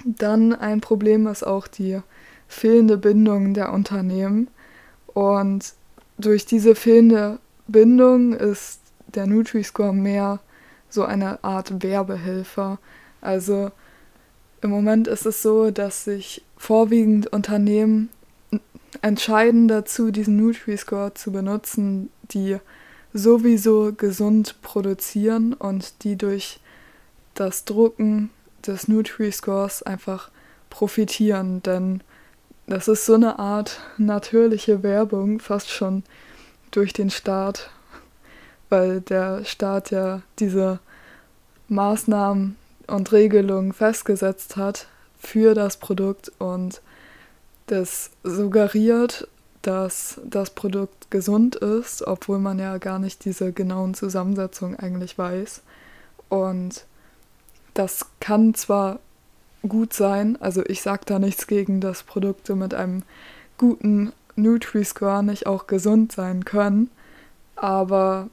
Dann 0.05 0.53
ein 0.53 0.81
Problem 0.81 1.27
ist 1.27 1.43
auch 1.43 1.67
die 1.67 2.01
fehlende 2.49 2.99
Bindung 2.99 3.55
der 3.55 3.73
Unternehmen. 3.73 4.49
Und 5.07 5.73
durch 6.19 6.45
diese 6.45 6.75
fehlende 6.75 7.39
Bindung 7.67 8.35
ist 8.35 8.81
der 9.07 9.27
Nutri-Score 9.27 9.95
mehr 9.95 10.41
so 10.89 11.05
eine 11.05 11.43
Art 11.43 11.83
Werbehelfer. 11.83 12.79
Also 13.21 13.71
im 14.63 14.71
Moment 14.71 15.09
ist 15.09 15.27
es 15.27 15.43
so, 15.43 15.71
dass 15.71 16.05
sich 16.05 16.43
vorwiegend 16.57 17.27
Unternehmen 17.27 18.09
entscheiden 19.01 19.69
dazu, 19.69 20.11
diesen 20.11 20.37
Nutri-Score 20.37 21.15
zu 21.15 21.33
benutzen, 21.33 22.11
die 22.31 22.59
sowieso 23.13 23.93
gesund 23.93 24.57
produzieren 24.63 25.53
und 25.53 26.05
die 26.05 26.17
durch 26.17 26.61
das 27.35 27.65
Drucken 27.65 28.31
des 28.67 28.89
Nutri-Scores 28.89 29.83
einfach 29.83 30.31
profitieren, 30.71 31.63
denn 31.63 32.03
das 32.67 32.89
ist 32.89 33.05
so 33.05 33.15
eine 33.15 33.39
Art 33.39 33.81
natürliche 33.99 34.83
Werbung, 34.83 35.41
fast 35.41 35.71
schon 35.71 36.05
durch 36.71 36.93
den 36.93 37.11
Staat, 37.11 37.71
weil 38.69 39.01
der 39.01 39.45
Staat 39.45 39.91
ja 39.91 40.23
diese 40.39 40.79
Maßnahmen 41.69 42.57
und 42.93 43.11
Regelungen 43.13 43.73
festgesetzt 43.73 44.57
hat 44.57 44.87
für 45.19 45.55
das 45.55 45.79
Produkt 45.79 46.31
und 46.39 46.83
das 47.67 48.11
suggeriert, 48.23 49.29
dass 49.63 50.21
das 50.25 50.51
Produkt 50.51 51.11
gesund 51.11 51.57
ist, 51.57 52.07
obwohl 52.07 52.39
man 52.39 52.59
ja 52.59 52.77
gar 52.79 52.99
nicht 52.99 53.25
diese 53.25 53.53
genauen 53.53 53.95
Zusammensetzungen 53.95 54.79
eigentlich 54.79 55.17
weiß. 55.17 55.63
Und 56.29 56.85
das 57.75 58.07
kann 58.21 58.55
zwar 58.55 58.99
gut 59.67 59.95
sein, 59.95 60.37
also 60.41 60.63
ich 60.67 60.83
sage 60.83 61.03
da 61.07 61.19
nichts 61.19 61.47
gegen, 61.47 61.81
dass 61.81 62.03
Produkte 62.03 62.57
mit 62.57 62.75
einem 62.75 63.05
guten 63.57 64.13
Nutri-Score 64.35 65.23
nicht 65.23 65.47
auch 65.47 65.67
gesund 65.67 66.13
sein 66.13 66.45
können, 66.45 66.91
aber 67.55 68.29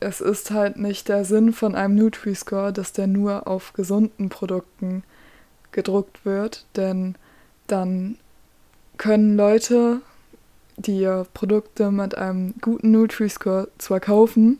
es 0.00 0.20
ist 0.20 0.50
halt 0.50 0.78
nicht 0.78 1.08
der 1.08 1.24
Sinn 1.24 1.52
von 1.52 1.74
einem 1.74 1.94
Nutri-Score, 1.94 2.72
dass 2.72 2.92
der 2.92 3.06
nur 3.06 3.46
auf 3.46 3.74
gesunden 3.74 4.30
Produkten 4.30 5.02
gedruckt 5.72 6.24
wird, 6.24 6.64
denn 6.74 7.14
dann 7.66 8.16
können 8.96 9.36
Leute 9.36 10.00
die 10.76 11.08
Produkte 11.34 11.90
mit 11.90 12.16
einem 12.16 12.54
guten 12.60 12.90
Nutri-Score 12.90 13.68
zwar 13.78 14.00
kaufen, 14.00 14.58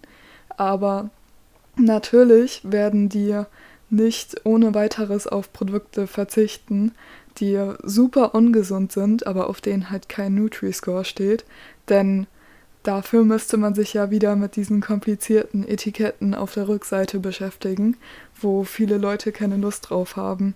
aber 0.56 1.11
natürlich 1.76 2.61
werden 2.62 3.09
die 3.09 3.42
nicht 3.88 4.44
ohne 4.44 4.75
weiteres 4.75 5.26
auf 5.26 5.52
Produkte 5.52 6.06
verzichten, 6.06 6.92
die 7.38 7.59
super 7.82 8.35
ungesund 8.35 8.92
sind, 8.92 9.26
aber 9.26 9.49
auf 9.49 9.61
denen 9.61 9.90
halt 9.90 10.09
kein 10.09 10.35
Nutri-Score 10.35 11.04
steht, 11.04 11.44
denn 11.88 12.26
dafür 12.83 13.25
müsste 13.25 13.57
man 13.57 13.75
sich 13.75 13.95
ja 13.95 14.11
wieder 14.11 14.37
mit 14.37 14.57
diesen 14.57 14.81
komplizierten 14.81 15.67
Etiketten 15.67 16.35
auf 16.35 16.55
der 16.55 16.69
Rückseite 16.69 17.19
beschäftigen, 17.19 17.97
wo 18.41 18.65
viele 18.65 18.99
Leute 18.99 19.33
keine 19.33 19.57
Lust 19.57 19.91
drauf 19.91 20.17
haben. 20.17 20.55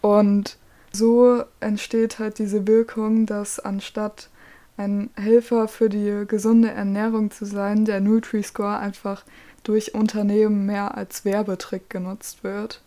Und 0.00 0.56
so 0.92 1.42
entsteht 1.60 2.18
halt 2.18 2.38
diese 2.38 2.66
Wirkung, 2.66 3.26
dass 3.26 3.58
anstatt 3.58 4.28
ein 4.76 5.10
Helfer 5.16 5.68
für 5.68 5.88
die 5.88 6.24
gesunde 6.26 6.70
Ernährung 6.70 7.30
zu 7.30 7.44
sein, 7.44 7.84
der 7.84 8.00
Nutri-Score 8.00 8.78
einfach 8.78 9.24
durch 9.62 9.94
Unternehmen 9.94 10.66
mehr 10.66 10.96
als 10.96 11.24
Werbetrick 11.24 11.88
genutzt 11.88 12.42
wird. 12.42 12.82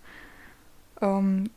Ähm, 1.01 1.49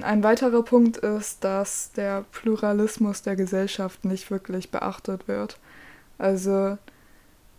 ein 0.00 0.24
weiterer 0.24 0.62
Punkt 0.62 0.96
ist, 0.96 1.44
dass 1.44 1.92
der 1.92 2.24
Pluralismus 2.32 3.22
der 3.22 3.36
Gesellschaft 3.36 4.04
nicht 4.04 4.30
wirklich 4.30 4.70
beachtet 4.70 5.28
wird. 5.28 5.58
Also 6.18 6.78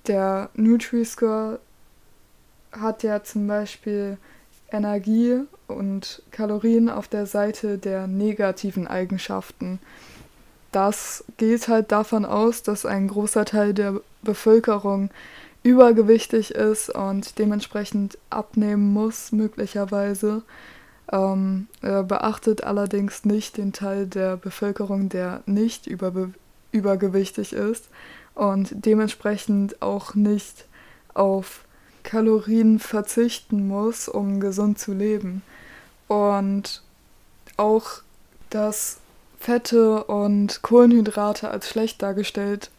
der 0.07 0.49
Nutri-Score 0.53 1.59
hat 2.71 3.03
ja 3.03 3.23
zum 3.23 3.47
Beispiel 3.47 4.17
Energie 4.71 5.41
und 5.67 6.21
Kalorien 6.31 6.89
auf 6.89 7.07
der 7.07 7.25
Seite 7.25 7.77
der 7.77 8.07
negativen 8.07 8.87
Eigenschaften 8.87 9.79
das 10.75 11.23
geht 11.37 11.69
halt 11.69 11.93
davon 11.93 12.25
aus, 12.25 12.61
dass 12.61 12.85
ein 12.85 13.07
großer 13.07 13.45
Teil 13.45 13.73
der 13.73 14.01
Bevölkerung 14.23 15.09
übergewichtig 15.63 16.51
ist 16.51 16.89
und 16.89 17.39
dementsprechend 17.39 18.17
abnehmen 18.29 18.91
muss, 18.91 19.31
möglicherweise. 19.31 20.41
Ähm, 21.11 21.67
beachtet 21.81 22.63
allerdings 22.65 23.23
nicht 23.23 23.55
den 23.55 23.71
Teil 23.71 24.05
der 24.05 24.35
Bevölkerung, 24.35 25.07
der 25.07 25.43
nicht 25.45 25.87
überbe 25.87 26.33
übergewichtig 26.71 27.53
ist 27.53 27.87
und 28.35 28.69
dementsprechend 28.85 29.81
auch 29.81 30.13
nicht 30.13 30.65
auf 31.13 31.65
Kalorien 32.03 32.79
verzichten 32.79 33.67
muss, 33.67 34.07
um 34.07 34.39
gesund 34.39 34.77
zu 34.77 34.93
leben. 34.93 35.41
Und 36.07 36.83
auch 37.57 38.01
das 38.49 38.99
Fette 39.39 40.03
und 40.03 40.61
Kohlenhydrate 40.61 41.49
als 41.49 41.69
schlecht 41.69 42.01
dargestellt 42.01 42.69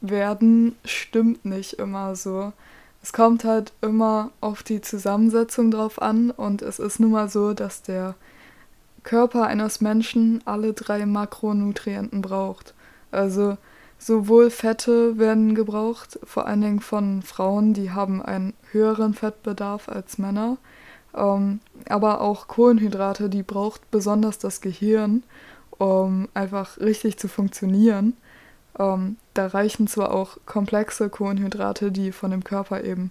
werden, 0.00 0.76
stimmt 0.84 1.44
nicht 1.44 1.74
immer 1.74 2.14
so. 2.14 2.52
Es 3.02 3.12
kommt 3.12 3.44
halt 3.44 3.72
immer 3.80 4.30
auf 4.40 4.62
die 4.62 4.80
Zusammensetzung 4.80 5.70
drauf 5.70 6.02
an 6.02 6.30
und 6.30 6.62
es 6.62 6.78
ist 6.78 7.00
nun 7.00 7.12
mal 7.12 7.28
so, 7.28 7.54
dass 7.54 7.82
der 7.82 8.14
Körper 9.02 9.46
eines 9.46 9.80
Menschen 9.80 10.42
alle 10.44 10.72
drei 10.72 11.06
Makronutrienten 11.06 12.20
braucht. 12.20 12.74
Also 13.10 13.56
sowohl 13.98 14.50
Fette 14.50 15.18
werden 15.18 15.54
gebraucht, 15.54 16.18
vor 16.24 16.46
allen 16.46 16.60
Dingen 16.60 16.80
von 16.80 17.22
Frauen, 17.22 17.74
die 17.74 17.90
haben 17.90 18.22
einen 18.22 18.54
höheren 18.72 19.14
Fettbedarf 19.14 19.88
als 19.88 20.18
Männer, 20.18 20.58
ähm, 21.16 21.60
aber 21.88 22.20
auch 22.20 22.48
Kohlenhydrate, 22.48 23.28
die 23.28 23.42
braucht 23.42 23.90
besonders 23.90 24.38
das 24.38 24.60
Gehirn 24.60 25.22
um 25.78 26.28
einfach 26.34 26.78
richtig 26.78 27.16
zu 27.18 27.28
funktionieren. 27.28 28.14
Ähm, 28.78 29.16
da 29.34 29.46
reichen 29.46 29.86
zwar 29.86 30.12
auch 30.12 30.36
komplexe 30.44 31.08
Kohlenhydrate, 31.08 31.90
die 31.90 32.12
von 32.12 32.30
dem 32.30 32.44
Körper 32.44 32.84
eben 32.84 33.10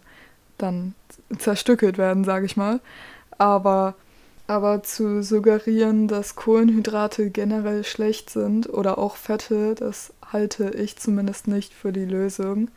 dann 0.57 0.93
zerstückelt 1.37 1.97
werden, 1.97 2.23
sage 2.23 2.45
ich 2.45 2.57
mal, 2.57 2.79
aber, 3.37 3.95
aber 4.47 4.81
zu 4.83 5.21
suggerieren, 5.23 6.07
dass 6.07 6.35
Kohlenhydrate 6.35 7.29
generell 7.29 7.83
schlecht 7.83 8.29
sind 8.29 8.69
oder 8.69 8.97
auch 8.97 9.17
Fette, 9.17 9.75
das 9.75 10.13
halte 10.31 10.69
ich 10.71 10.97
zumindest 10.97 11.47
nicht 11.47 11.73
für 11.73 11.91
die 11.91 12.05
Lösung. 12.05 12.69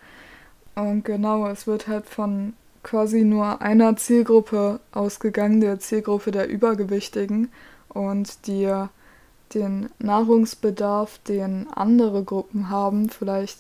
Und 0.75 1.05
genau, 1.05 1.47
es 1.47 1.67
wird 1.67 1.87
halt 1.89 2.07
von 2.07 2.55
quasi 2.83 3.23
nur 3.23 3.61
einer 3.63 3.97
Zielgruppe 3.97 4.81
ausgegangen, 4.93 5.61
der 5.61 5.79
Zielgruppe 5.79 6.33
der 6.33 6.49
Übergewichtigen 6.49 7.49
und 7.89 8.47
die 8.47 8.73
den 9.55 9.89
Nahrungsbedarf, 9.99 11.19
den 11.27 11.67
andere 11.73 12.23
Gruppen 12.23 12.71
haben, 12.71 13.11
vielleicht 13.11 13.59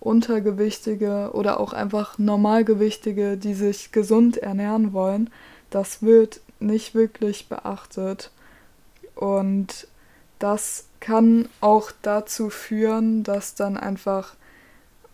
Untergewichtige 0.00 1.30
oder 1.32 1.60
auch 1.60 1.72
einfach 1.72 2.18
Normalgewichtige, 2.18 3.36
die 3.36 3.54
sich 3.54 3.92
gesund 3.92 4.38
ernähren 4.38 4.92
wollen, 4.92 5.30
das 5.68 6.02
wird 6.02 6.40
nicht 6.60 6.94
wirklich 6.94 7.48
beachtet. 7.48 8.30
Und 9.14 9.86
das 10.38 10.86
kann 11.00 11.48
auch 11.60 11.90
dazu 12.02 12.50
führen, 12.50 13.22
dass 13.24 13.54
dann 13.54 13.76
einfach 13.76 14.34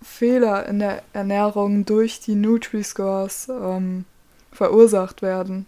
Fehler 0.03 0.67
in 0.67 0.79
der 0.79 1.03
Ernährung 1.13 1.85
durch 1.85 2.21
die 2.21 2.35
Nutri-Scores 2.35 3.49
ähm, 3.49 4.05
verursacht 4.53 5.23
werden. 5.23 5.67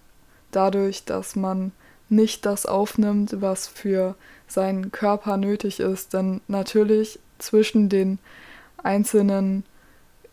Dadurch, 0.51 1.05
dass 1.05 1.37
man 1.37 1.73
nicht 2.09 2.47
das 2.47 2.67
aufnimmt, 2.67 3.41
was 3.41 3.67
für 3.67 4.14
seinen 4.47 4.93
Körper 4.93 5.37
nötig 5.37 5.81
ist. 5.81 6.14
Denn 6.14 6.41
natürlich 6.49 7.19
zwischen 7.38 7.88
den 7.88 8.19
einzelnen 8.83 9.64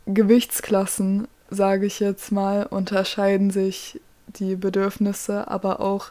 Gewichtsklassen, 0.05 1.27
sage 1.49 1.86
ich 1.86 1.99
jetzt 1.99 2.31
mal, 2.31 2.65
unterscheiden 2.65 3.51
sich 3.51 3.99
die 4.27 4.55
Bedürfnisse, 4.55 5.47
aber 5.49 5.79
auch 5.79 6.07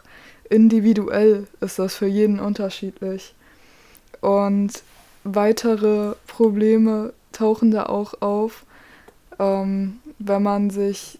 individuell 0.49 1.47
ist 1.61 1.79
das 1.79 1.95
für 1.95 2.07
jeden 2.07 2.39
unterschiedlich. 2.39 3.33
Und 4.21 4.83
weitere 5.23 6.13
Probleme 6.27 7.13
tauchen 7.31 7.71
da 7.71 7.87
auch 7.87 8.21
auf, 8.21 8.63
ähm, 9.39 9.99
wenn 10.19 10.43
man 10.43 10.69
sich 10.69 11.19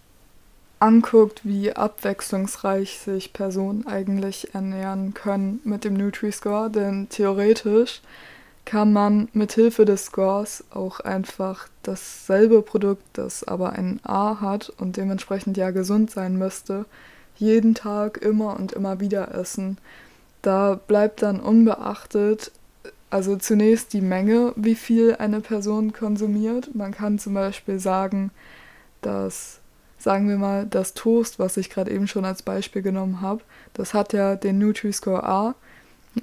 anguckt, 0.80 1.42
wie 1.44 1.74
abwechslungsreich 1.74 3.00
sich 3.00 3.34
Personen 3.34 3.88
eigentlich 3.88 4.54
ernähren 4.54 5.14
können 5.14 5.60
mit 5.64 5.84
dem 5.84 5.96
Nutri-Score, 5.96 6.70
denn 6.70 7.10
theoretisch 7.10 8.02
kann 8.66 8.92
man 8.92 9.30
mit 9.34 9.54
Hilfe 9.54 9.86
des 9.86 10.06
Scores 10.06 10.64
auch 10.72 11.00
einfach 11.00 11.68
dasselbe 11.84 12.62
Produkt, 12.62 13.04
das 13.14 13.44
aber 13.44 13.74
ein 13.74 14.00
A 14.04 14.42
hat 14.42 14.74
und 14.78 14.98
dementsprechend 14.98 15.56
ja 15.56 15.72
gesund 15.72 16.12
sein 16.12 16.38
müsste, 16.38 16.86
jeden 17.38 17.76
Tag 17.76 18.18
immer 18.18 18.60
und 18.60 18.74
immer 18.74 19.00
wieder 19.00 19.34
essen. 19.36 19.78
Da 20.42 20.80
bleibt 20.88 21.22
dann 21.22 21.40
unbeachtet 21.40 22.52
also 23.16 23.38
zunächst 23.38 23.94
die 23.94 24.02
Menge, 24.02 24.52
wie 24.58 24.76
viel 24.76 25.16
eine 25.18 25.40
Person 25.40 25.94
konsumiert. 25.94 26.76
Man 26.76 26.92
kann 26.92 27.18
zum 27.18 27.34
Beispiel 27.34 27.80
sagen, 27.80 28.30
dass, 29.02 29.60
sagen 29.98 30.28
wir 30.28 30.38
mal, 30.38 30.66
das 30.66 30.96
Toast, 30.96 31.40
was 31.40 31.56
ich 31.56 31.70
gerade 31.70 31.92
eben 31.92 32.08
schon 32.08 32.26
als 32.26 32.42
Beispiel 32.42 32.82
genommen 32.82 33.22
habe, 33.22 33.42
das 33.74 33.94
hat 33.94 34.12
ja 34.12 34.36
den 34.36 34.58
Nutri-Score 34.58 35.24
A. 35.24 35.56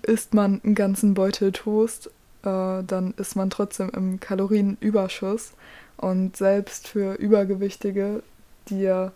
Isst 0.02 0.34
man 0.34 0.60
einen 0.64 0.74
ganzen 0.74 1.14
Beutel 1.14 1.52
Toast, 1.52 2.10
äh, 2.44 2.82
dann 2.84 3.14
ist 3.16 3.36
man 3.36 3.50
trotzdem 3.50 3.90
im 3.90 4.20
Kalorienüberschuss. 4.20 5.52
Und 5.96 6.36
selbst 6.36 6.88
für 6.88 7.14
Übergewichtige, 7.14 8.22
die 8.68 8.82
ja 8.82 9.12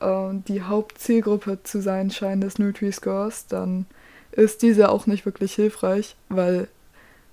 äh, 0.00 0.28
die 0.48 0.62
Hauptzielgruppe 0.62 1.62
zu 1.62 1.80
sein 1.80 2.10
scheinen 2.10 2.40
des 2.40 2.58
Nutri-Scores, 2.58 3.46
dann 3.46 3.86
ist 4.30 4.62
diese 4.62 4.90
auch 4.90 5.06
nicht 5.06 5.26
wirklich 5.26 5.54
hilfreich, 5.54 6.16
weil 6.28 6.68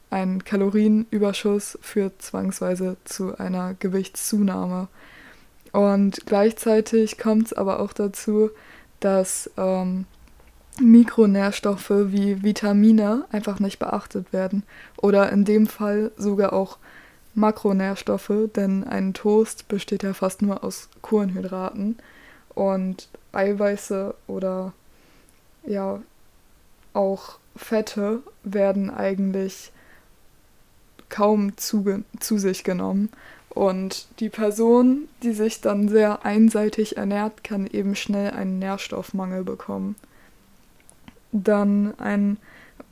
ein 0.09 0.43
Kalorienüberschuss 0.43 1.77
führt 1.81 2.21
zwangsweise 2.21 2.97
zu 3.05 3.37
einer 3.37 3.75
Gewichtszunahme. 3.75 4.87
Und 5.71 6.25
gleichzeitig 6.25 7.19
kommt 7.19 7.47
es 7.47 7.53
aber 7.53 7.79
auch 7.79 7.93
dazu, 7.93 8.49
dass 8.99 9.51
ähm, 9.55 10.05
Mikronährstoffe 10.81 11.89
wie 11.89 12.43
Vitamine 12.43 13.25
einfach 13.31 13.59
nicht 13.59 13.79
beachtet 13.79 14.31
werden. 14.33 14.63
Oder 14.97 15.31
in 15.31 15.45
dem 15.45 15.67
Fall 15.67 16.11
sogar 16.17 16.53
auch 16.53 16.77
Makronährstoffe, 17.35 18.49
denn 18.55 18.83
ein 18.83 19.13
Toast 19.13 19.67
besteht 19.67 20.03
ja 20.03 20.13
fast 20.13 20.41
nur 20.41 20.63
aus 20.63 20.89
Kohlenhydraten. 21.01 21.97
Und 22.55 23.07
Eiweiße 23.31 24.15
oder 24.27 24.73
ja 25.65 26.01
auch 26.93 27.37
Fette 27.55 28.21
werden 28.43 28.89
eigentlich 28.89 29.71
kaum 31.09 31.57
zu, 31.57 32.03
zu 32.19 32.37
sich 32.37 32.63
genommen. 32.63 33.09
Und 33.49 34.07
die 34.19 34.29
Person, 34.29 35.07
die 35.23 35.33
sich 35.33 35.61
dann 35.61 35.89
sehr 35.89 36.25
einseitig 36.25 36.97
ernährt, 36.97 37.43
kann 37.43 37.67
eben 37.67 37.95
schnell 37.95 38.31
einen 38.31 38.59
Nährstoffmangel 38.59 39.43
bekommen. 39.43 39.95
Dann 41.31 41.93
ein 41.99 42.37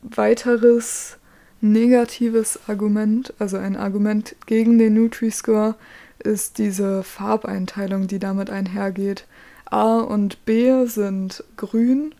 weiteres 0.02 1.18
negatives 1.62 2.60
Argument, 2.68 3.34
also 3.40 3.58
ein 3.58 3.76
Argument 3.76 4.36
gegen 4.46 4.78
den 4.78 4.94
Nutri-Score, 4.94 5.76
ist 6.20 6.58
diese 6.58 7.04
Farbeinteilung, 7.04 8.08
die 8.08 8.20
damit 8.20 8.50
einhergeht. 8.50 9.26
A 9.66 10.00
und 10.00 10.46
B 10.46 10.86
sind 10.86 11.44
grün, 11.58 12.14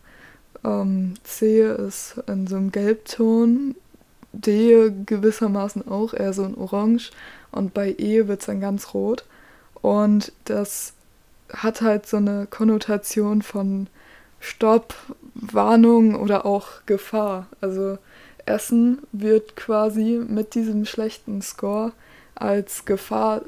ähm, 0.64 1.14
C 1.24 1.62
ist 1.62 2.16
in 2.28 2.48
so 2.48 2.58
einem 2.58 2.72
Gelbton, 2.72 3.76
D 4.34 4.92
gewissermaßen 5.06 5.88
auch 5.88 6.14
eher 6.14 6.34
so 6.34 6.44
ein 6.44 6.56
Orange 6.56 7.12
und 7.52 7.74
bei 7.74 7.96
E 7.98 8.28
wird 8.28 8.42
es 8.42 8.46
dann 8.48 8.60
ganz 8.60 8.94
rot. 8.94 9.26
Und 9.82 10.32
das 10.46 10.94
hat 11.52 11.82
halt 11.82 12.06
so 12.06 12.18
eine 12.18 12.48
Konnotation 12.50 13.42
von 13.42 13.88
Stopp, 14.40 14.94
Warnung 15.34 16.16
oder 16.16 16.46
auch 16.46 16.86
Gefahr. 16.86 17.48
Also 17.62 17.98
Essen 18.46 19.00
wird 19.12 19.56
quasi 19.56 20.22
mit 20.28 20.56
diesem 20.56 20.86
schlechten 20.86 21.42
Score 21.42 21.92
als 22.36 22.86
Gefahr 22.86 23.42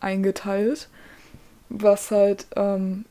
eingeteilt, 0.00 0.88
was 1.68 2.10
halt 2.10 2.46
ähm, 2.56 3.04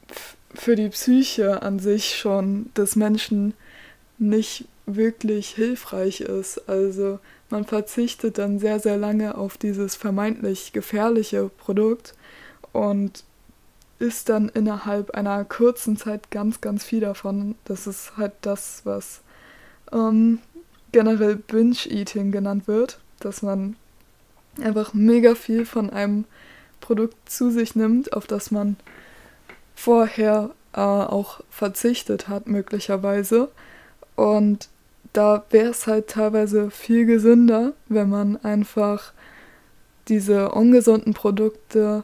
für 0.53 0.75
die 0.75 0.89
Psyche 0.89 1.61
an 1.61 1.79
sich 1.79 2.17
schon 2.17 2.69
des 2.75 2.95
Menschen 2.95 3.53
nicht 4.17 4.65
wirklich 4.85 5.49
hilfreich 5.49 6.21
ist. 6.21 6.69
Also 6.69 7.19
man 7.49 7.65
verzichtet 7.65 8.37
dann 8.37 8.59
sehr, 8.59 8.79
sehr 8.79 8.97
lange 8.97 9.35
auf 9.35 9.57
dieses 9.57 9.95
vermeintlich 9.95 10.73
gefährliche 10.73 11.49
Produkt 11.49 12.13
und 12.71 13.23
isst 14.01 14.29
dann 14.29 14.49
innerhalb 14.49 15.11
einer 15.11 15.45
kurzen 15.45 15.95
Zeit 15.95 16.31
ganz, 16.31 16.59
ganz 16.59 16.83
viel 16.83 16.99
davon. 16.99 17.55
Das 17.65 17.87
ist 17.87 18.17
halt 18.17 18.33
das, 18.41 18.81
was 18.83 19.21
ähm, 19.93 20.39
generell 20.91 21.35
Binge-Eating 21.35 22.31
genannt 22.31 22.67
wird, 22.67 22.99
dass 23.19 23.43
man 23.43 23.75
einfach 24.61 24.93
mega 24.93 25.35
viel 25.35 25.65
von 25.65 25.89
einem 25.89 26.25
Produkt 26.81 27.29
zu 27.29 27.51
sich 27.51 27.75
nimmt, 27.75 28.13
auf 28.13 28.25
das 28.25 28.49
man 28.49 28.75
vorher 29.75 30.49
äh, 30.73 30.79
auch 30.79 31.41
verzichtet 31.49 32.27
hat, 32.27 32.47
möglicherweise. 32.47 33.49
Und 34.15 34.67
da 35.13 35.43
wäre 35.51 35.69
es 35.69 35.85
halt 35.85 36.07
teilweise 36.07 36.71
viel 36.71 37.05
gesünder, 37.05 37.73
wenn 37.87 38.09
man 38.09 38.37
einfach 38.43 39.13
diese 40.07 40.51
ungesunden 40.51 41.13
Produkte 41.13 42.03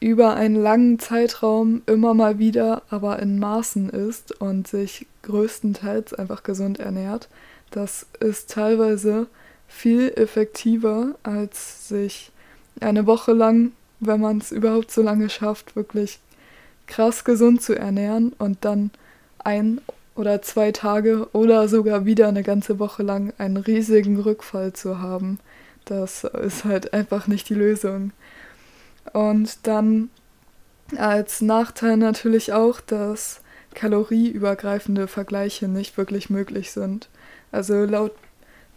über 0.00 0.34
einen 0.34 0.56
langen 0.56 0.98
Zeitraum 0.98 1.82
immer 1.86 2.14
mal 2.14 2.38
wieder, 2.38 2.82
aber 2.90 3.18
in 3.20 3.38
Maßen 3.38 3.90
isst 3.90 4.40
und 4.40 4.68
sich 4.68 5.06
größtenteils 5.22 6.14
einfach 6.14 6.42
gesund 6.42 6.78
ernährt. 6.78 7.28
Das 7.70 8.06
ist 8.20 8.50
teilweise 8.50 9.26
viel 9.66 10.12
effektiver, 10.14 11.16
als 11.22 11.88
sich 11.88 12.30
eine 12.80 13.06
Woche 13.06 13.32
lang, 13.32 13.72
wenn 14.00 14.20
man 14.20 14.38
es 14.38 14.52
überhaupt 14.52 14.90
so 14.90 15.02
lange 15.02 15.28
schafft, 15.28 15.74
wirklich 15.74 16.20
krass 16.86 17.24
gesund 17.24 17.60
zu 17.60 17.74
ernähren 17.74 18.32
und 18.38 18.64
dann 18.64 18.90
ein 19.38 19.80
oder 20.14 20.42
zwei 20.42 20.72
Tage 20.72 21.28
oder 21.32 21.68
sogar 21.68 22.04
wieder 22.04 22.28
eine 22.28 22.42
ganze 22.42 22.78
Woche 22.78 23.02
lang 23.02 23.32
einen 23.38 23.56
riesigen 23.56 24.18
Rückfall 24.18 24.72
zu 24.72 25.00
haben. 25.00 25.38
Das 25.84 26.24
ist 26.24 26.64
halt 26.64 26.92
einfach 26.92 27.26
nicht 27.26 27.48
die 27.48 27.54
Lösung. 27.54 28.12
Und 29.12 29.66
dann 29.66 30.10
als 30.96 31.40
Nachteil 31.40 31.96
natürlich 31.96 32.52
auch, 32.52 32.80
dass 32.80 33.40
kalorieübergreifende 33.74 35.06
Vergleiche 35.06 35.68
nicht 35.68 35.96
wirklich 35.96 36.30
möglich 36.30 36.72
sind. 36.72 37.08
Also 37.52 37.84
laut 37.84 38.12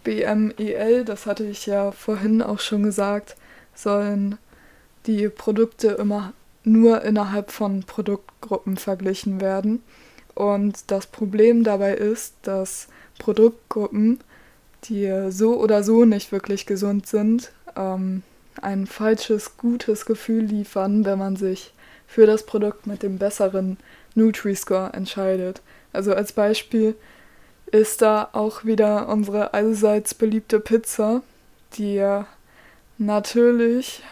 BMEL, 0.03 1.05
das 1.05 1.25
hatte 1.25 1.45
ich 1.45 1.65
ja 1.65 1.91
vorhin 1.91 2.41
auch 2.41 2.59
schon 2.59 2.83
gesagt, 2.83 3.35
sollen 3.73 4.37
die 5.05 5.29
Produkte 5.29 5.89
immer 5.89 6.33
nur 6.63 7.01
innerhalb 7.03 7.51
von 7.51 7.83
Produktgruppen 7.83 8.77
verglichen 8.77 9.41
werden. 9.41 9.81
Und 10.35 10.91
das 10.91 11.07
Problem 11.07 11.63
dabei 11.63 11.95
ist, 11.95 12.35
dass 12.43 12.87
Produktgruppen, 13.19 14.19
die 14.85 15.29
so 15.29 15.59
oder 15.59 15.83
so 15.83 16.05
nicht 16.05 16.31
wirklich 16.31 16.65
gesund 16.65 17.07
sind, 17.07 17.51
ähm, 17.75 18.23
ein 18.61 18.87
falsches, 18.87 19.57
gutes 19.57 20.05
Gefühl 20.05 20.43
liefern, 20.43 21.05
wenn 21.05 21.19
man 21.19 21.35
sich 21.35 21.73
für 22.07 22.25
das 22.25 22.45
Produkt 22.45 22.87
mit 22.87 23.03
dem 23.03 23.17
besseren 23.17 23.77
Nutri-Score 24.15 24.93
entscheidet. 24.93 25.61
Also 25.93 26.13
als 26.13 26.33
Beispiel 26.33 26.95
ist 27.71 28.01
da 28.01 28.29
auch 28.33 28.65
wieder 28.65 29.07
unsere 29.07 29.53
allseits 29.53 30.13
beliebte 30.13 30.59
Pizza, 30.59 31.21
die 31.73 32.21
natürlich 32.97 34.03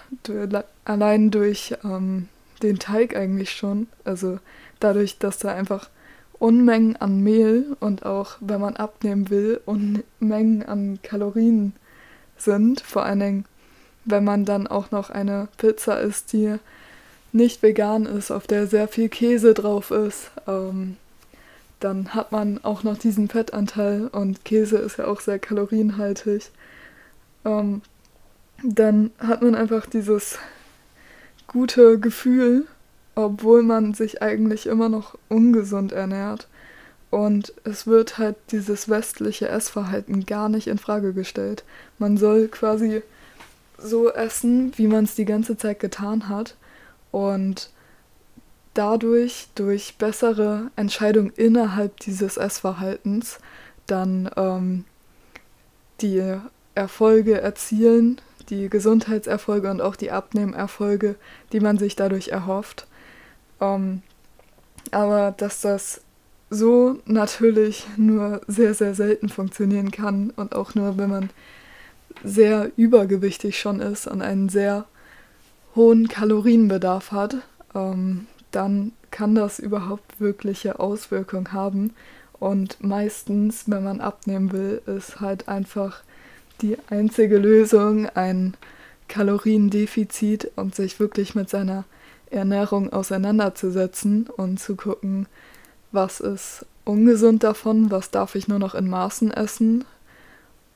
allein 0.85 1.31
durch 1.31 1.75
ähm, 1.83 2.29
den 2.63 2.79
Teig 2.79 3.15
eigentlich 3.15 3.51
schon, 3.51 3.88
also 4.03 4.39
dadurch, 4.79 5.19
dass 5.19 5.38
da 5.38 5.53
einfach 5.53 5.89
Unmengen 6.39 6.95
an 6.95 7.21
Mehl 7.21 7.75
und 7.81 8.05
auch, 8.05 8.38
wenn 8.39 8.62
man 8.62 8.77
abnehmen 8.77 9.29
will, 9.29 9.59
Unmengen 9.65 10.63
an 10.63 10.99
Kalorien 11.03 11.73
sind. 12.38 12.79
Vor 12.79 13.03
allen 13.03 13.19
Dingen, 13.19 13.45
wenn 14.10 14.24
man 14.24 14.45
dann 14.45 14.67
auch 14.67 14.91
noch 14.91 15.10
eine 15.10 15.48
Pizza 15.58 16.00
isst, 16.00 16.34
die 16.34 16.56
nicht 17.32 17.62
vegan 17.62 18.06
ist, 18.06 18.32
auf 18.32 18.48
der 18.48 18.67
sehr 18.67 18.88
viel 18.88 19.10
Käse 19.10 19.54
drauf 19.54 19.91
ist. 19.91 20.32
Ähm, 20.48 20.98
dann 21.80 22.13
hat 22.13 22.32
man 22.32 22.63
auch 22.63 22.84
noch 22.84 22.98
diesen 22.98 23.30
Fettanteil 23.30 24.08
und 24.08 24.43
Käse 24.43 24.78
ist 24.78 24.98
ja 24.98 25.06
auch 25.06 25.22
sehr 25.22 25.39
kalorienhaltig. 25.39 26.52
Ähm, 27.45 27.82
dann 28.63 29.12
hat 29.19 29.41
man 29.41 29.56
einfach 29.56 29.86
dieses 29.86 30.38
gute 31.48 32.00
Gefühl 32.00 32.67
obwohl 33.24 33.63
man 33.63 33.93
sich 33.93 34.22
eigentlich 34.22 34.65
immer 34.65 34.89
noch 34.89 35.17
ungesund 35.28 35.91
ernährt. 35.91 36.48
Und 37.12 37.54
es 37.63 37.88
wird 37.88 38.17
halt 38.17 38.36
dieses 38.52 38.88
westliche 38.88 39.48
Essverhalten 39.48 40.26
gar 40.26 40.48
nicht 40.48 40.67
in 40.67 40.78
Frage 40.78 41.13
gestellt. 41.13 41.63
Man 41.98 42.17
soll 42.17 42.48
quasi 42.48 43.02
so 43.81 44.11
essen, 44.11 44.71
wie 44.77 44.87
man 44.87 45.05
es 45.05 45.15
die 45.15 45.25
ganze 45.25 45.57
Zeit 45.57 45.79
getan 45.79 46.29
hat. 46.29 46.55
Und 47.11 47.71
dadurch, 48.73 49.47
durch 49.55 49.97
bessere 49.97 50.71
Entscheidungen 50.75 51.31
innerhalb 51.35 51.99
dieses 51.99 52.37
Essverhaltens, 52.37 53.39
dann 53.87 54.29
ähm, 54.35 54.85
die 56.01 56.37
Erfolge 56.75 57.41
erzielen, 57.41 58.21
die 58.49 58.69
Gesundheitserfolge 58.69 59.69
und 59.69 59.81
auch 59.81 59.95
die 59.95 60.11
Abnehmerfolge, 60.11 61.15
die 61.51 61.59
man 61.59 61.77
sich 61.77 61.95
dadurch 61.95 62.29
erhofft. 62.29 62.87
Ähm, 63.59 64.01
aber 64.91 65.31
dass 65.31 65.61
das 65.61 66.01
so 66.49 66.99
natürlich 67.05 67.85
nur 67.97 68.41
sehr, 68.47 68.73
sehr 68.73 68.95
selten 68.95 69.29
funktionieren 69.29 69.91
kann 69.91 70.31
und 70.35 70.55
auch 70.55 70.73
nur, 70.73 70.97
wenn 70.97 71.09
man 71.09 71.29
sehr 72.24 72.72
übergewichtig 72.76 73.60
schon 73.60 73.80
ist 73.80 74.08
und 74.08 74.22
einen 74.22 74.50
sehr 74.50 74.86
hohen 75.76 76.08
Kalorienbedarf 76.08 77.12
hat, 77.12 77.38
ähm, 77.76 78.28
dann 78.52 78.91
kann 79.12 79.36
das 79.36 79.60
überhaupt 79.60 80.19
wirkliche 80.19 80.80
Auswirkungen 80.80 81.54
haben. 81.54 81.93
Und 82.39 82.84
meistens, 82.84 83.63
wenn 83.67 83.84
man 83.84 84.02
abnehmen 84.02 84.52
will, 84.52 84.82
ist 84.86 85.19
halt 85.19 85.48
einfach 85.48 86.02
die 86.62 86.78
einzige 86.89 87.38
Lösung 87.38 88.08
ein 88.08 88.56
Kaloriendefizit 89.08 90.52
und 90.56 90.76
sich 90.76 91.00
wirklich 91.00 91.36
mit 91.36 91.50
seiner 91.50 91.86
Ernährung 92.30 92.93
auseinanderzusetzen 92.93 94.28
und 94.36 94.60
zu 94.60 94.76
gucken, 94.76 95.28
was 95.91 96.19
ist 96.19 96.65
ungesund 96.86 97.43
davon, 97.43 97.91
was 97.91 98.12
darf 98.12 98.36
ich 98.36 98.48
nur 98.48 98.60
noch 98.60 98.76
in 98.76 98.89
Maßen 98.89 99.32
essen 99.32 99.86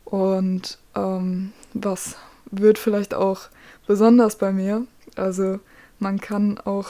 und 0.05 0.77
ähm, 0.95 1.53
was 1.73 2.15
wird 2.51 2.77
vielleicht 2.77 3.13
auch 3.13 3.49
besonders 3.87 4.37
bei 4.37 4.51
mir. 4.51 4.85
Also 5.15 5.59
man 5.99 6.19
kann 6.19 6.57
auch 6.59 6.89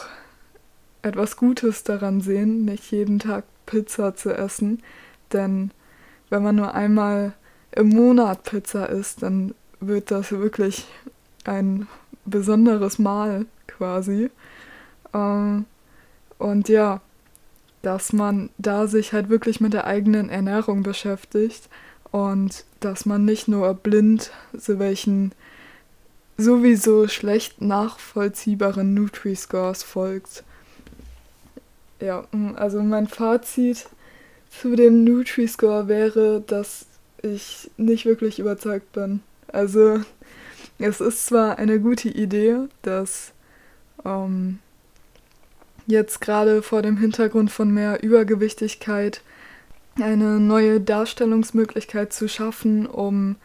etwas 1.01 1.37
Gutes 1.37 1.83
daran 1.83 2.21
sehen, 2.21 2.65
nicht 2.65 2.91
jeden 2.91 3.19
Tag 3.19 3.45
Pizza 3.65 4.15
zu 4.15 4.33
essen, 4.33 4.81
denn 5.31 5.71
wenn 6.29 6.43
man 6.43 6.55
nur 6.55 6.73
einmal 6.73 7.33
im 7.71 7.89
Monat 7.89 8.43
Pizza 8.43 8.89
isst, 8.89 9.23
dann 9.23 9.53
wird 9.79 10.11
das 10.11 10.31
wirklich 10.31 10.85
ein 11.45 11.87
besonderes 12.25 12.99
Mahl 12.99 13.45
quasi. 13.67 14.29
Ähm, 15.13 15.65
und 16.37 16.69
ja, 16.69 17.01
dass 17.81 18.13
man 18.13 18.49
da 18.57 18.87
sich 18.87 19.13
halt 19.13 19.29
wirklich 19.29 19.59
mit 19.59 19.73
der 19.73 19.85
eigenen 19.85 20.29
Ernährung 20.29 20.83
beschäftigt 20.83 21.69
und 22.13 22.63
dass 22.79 23.07
man 23.07 23.25
nicht 23.25 23.47
nur 23.47 23.73
blind 23.73 24.29
so 24.55 24.77
welchen 24.77 25.33
sowieso 26.37 27.07
schlecht 27.07 27.59
nachvollziehbaren 27.59 28.93
Nutri-Scores 28.93 29.81
folgt. 29.81 30.43
Ja, 31.99 32.25
mm, 32.31 32.55
also 32.55 32.83
mein 32.83 33.07
Fazit 33.07 33.87
zu 34.51 34.75
dem 34.75 35.03
Nutri-Score 35.03 35.87
wäre, 35.87 36.43
dass 36.45 36.85
ich 37.23 37.71
nicht 37.77 38.05
wirklich 38.05 38.37
überzeugt 38.37 38.91
bin. 38.93 39.21
Also 39.47 40.01
es 40.77 41.01
ist 41.01 41.25
zwar 41.25 41.57
eine 41.57 41.79
gute 41.79 42.09
Idee, 42.09 42.57
dass 42.83 43.31
ähm, 44.05 44.59
jetzt 45.87 46.21
gerade 46.21 46.61
vor 46.61 46.83
dem 46.83 46.97
Hintergrund 46.97 47.51
von 47.51 47.73
mehr 47.73 48.03
Übergewichtigkeit 48.03 49.21
eine 50.01 50.39
neue 50.39 50.81
Darstellungsmöglichkeit 50.81 52.13
zu 52.13 52.27
schaffen, 52.27 52.85
um 52.85 53.35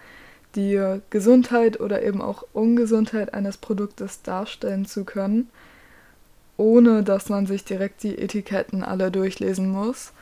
die 0.55 0.99
Gesundheit 1.11 1.79
oder 1.81 2.03
eben 2.03 2.23
auch 2.23 2.45
Ungesundheit 2.53 3.35
eines 3.35 3.59
Produktes 3.59 4.23
darstellen 4.23 4.87
zu 4.87 5.05
können, 5.05 5.51
ohne 6.57 7.03
dass 7.03 7.29
man 7.29 7.47
sich 7.47 7.65
direkt 7.65 8.03
die 8.03 8.19
Etiketten 8.19 8.83
alle 8.83 9.11
durchlesen 9.11 9.71
muss. 9.71 10.13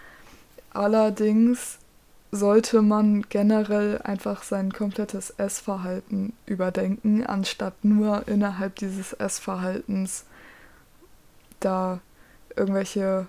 Allerdings 0.72 1.78
sollte 2.32 2.82
man 2.82 3.22
generell 3.28 4.00
einfach 4.02 4.42
sein 4.42 4.72
komplettes 4.72 5.30
Essverhalten 5.30 6.32
überdenken, 6.44 7.24
anstatt 7.24 7.84
nur 7.84 8.26
innerhalb 8.26 8.76
dieses 8.76 9.12
Essverhaltens 9.12 10.24
da 11.60 12.00
irgendwelche 12.56 13.26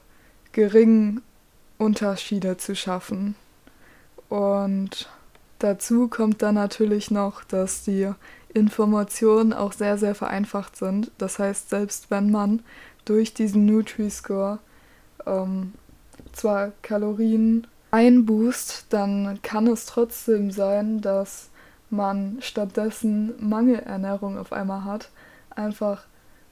geringen 0.52 1.22
Unterschiede 1.78 2.58
zu 2.58 2.76
schaffen. 2.76 3.36
Und 4.30 5.10
dazu 5.60 6.08
kommt 6.08 6.42
dann 6.42 6.56
natürlich 6.56 7.12
noch, 7.12 7.44
dass 7.44 7.84
die 7.84 8.12
Informationen 8.54 9.54
auch 9.54 9.74
sehr, 9.74 9.98
sehr 9.98 10.16
vereinfacht 10.16 10.76
sind. 10.76 11.12
Das 11.18 11.40
heißt, 11.40 11.70
selbst 11.70 12.10
wenn 12.10 12.32
man 12.32 12.64
durch 13.06 13.34
diesen 13.34 13.66
Nutri-Score 13.66 14.60
ähm, 15.26 15.74
zwar 16.34 16.72
Kalorien 16.82 17.68
einboost, 17.92 18.88
dann 18.90 19.40
kann 19.42 19.68
es 19.68 19.86
trotzdem 19.86 20.52
sein, 20.52 21.02
dass 21.02 21.50
man 21.90 22.38
stattdessen 22.42 23.34
Mangelernährung 23.40 24.38
auf 24.38 24.52
einmal 24.52 24.84
hat. 24.84 25.10
Einfach 25.50 26.06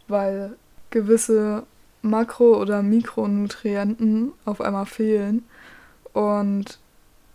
weil 0.08 0.56
gewisse 0.92 1.64
Makro- 2.06 2.60
oder 2.60 2.82
Mikronutrienten 2.82 4.32
auf 4.46 4.62
einmal 4.62 4.86
fehlen. 4.86 5.44
Und 6.14 6.80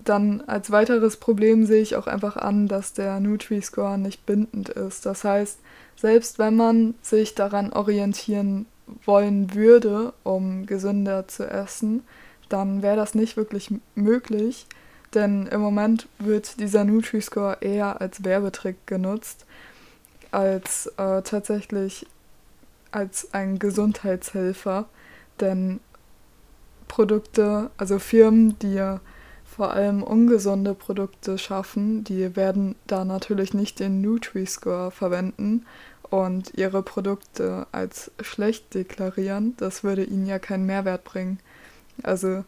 dann 0.05 0.43
als 0.47 0.71
weiteres 0.71 1.17
Problem 1.17 1.67
sehe 1.67 1.83
ich 1.83 1.97
auch 1.97 2.07
einfach 2.07 2.37
an, 2.37 2.69
dass 2.69 2.93
der 2.93 3.21
Nutri-Score 3.21 3.99
nicht 3.99 4.25
bindend 4.27 4.71
ist. 4.71 5.05
Das 5.05 5.25
heißt, 5.25 5.59
selbst 5.97 6.39
wenn 6.39 6.57
man 6.57 6.95
sich 7.03 7.35
daran 7.35 7.73
orientieren 7.73 8.67
wollen 9.05 9.55
würde, 9.55 10.13
um 10.23 10.67
gesünder 10.67 11.29
zu 11.29 11.49
essen, 11.49 12.03
dann 12.49 12.83
wäre 12.83 12.97
das 12.97 13.15
nicht 13.15 13.37
wirklich 13.37 13.73
möglich, 13.95 14.67
denn 15.15 15.47
im 15.47 15.61
Moment 15.61 16.09
wird 16.19 16.61
dieser 16.61 16.85
Nutri-Score 16.85 17.59
eher 17.61 18.01
als 18.01 18.25
Werbetrick 18.25 18.87
genutzt, 18.87 19.45
als 20.31 20.87
äh, 20.97 21.23
tatsächlich 21.23 22.07
als 22.93 23.33
ein 23.33 23.59
Gesundheitshelfer, 23.59 24.87
denn 25.41 25.81
Produkte, 26.89 27.71
also 27.77 27.99
Firmen, 27.99 28.59
die 28.59 28.97
vor 29.45 29.73
allem 29.73 30.03
ungesunde 30.03 30.75
Produkte 30.75 31.39
schaffen, 31.39 32.05
die 32.05 32.37
werden 32.37 32.77
da 32.87 33.05
natürlich 33.05 33.53
nicht 33.53 33.81
den 33.81 34.01
Nutri-Score 34.01 34.91
verwenden 34.91 35.67
und 36.09 36.53
ihre 36.57 36.83
Produkte 36.83 37.67
als 37.73 38.11
schlecht 38.21 38.75
deklarieren. 38.75 39.55
Das 39.57 39.85
würde 39.85 40.05
ihnen 40.05 40.27
ja 40.27 40.39
keinen 40.39 40.67
Mehrwert 40.67 41.05
bringen. 41.05 41.39
Also 42.03 42.45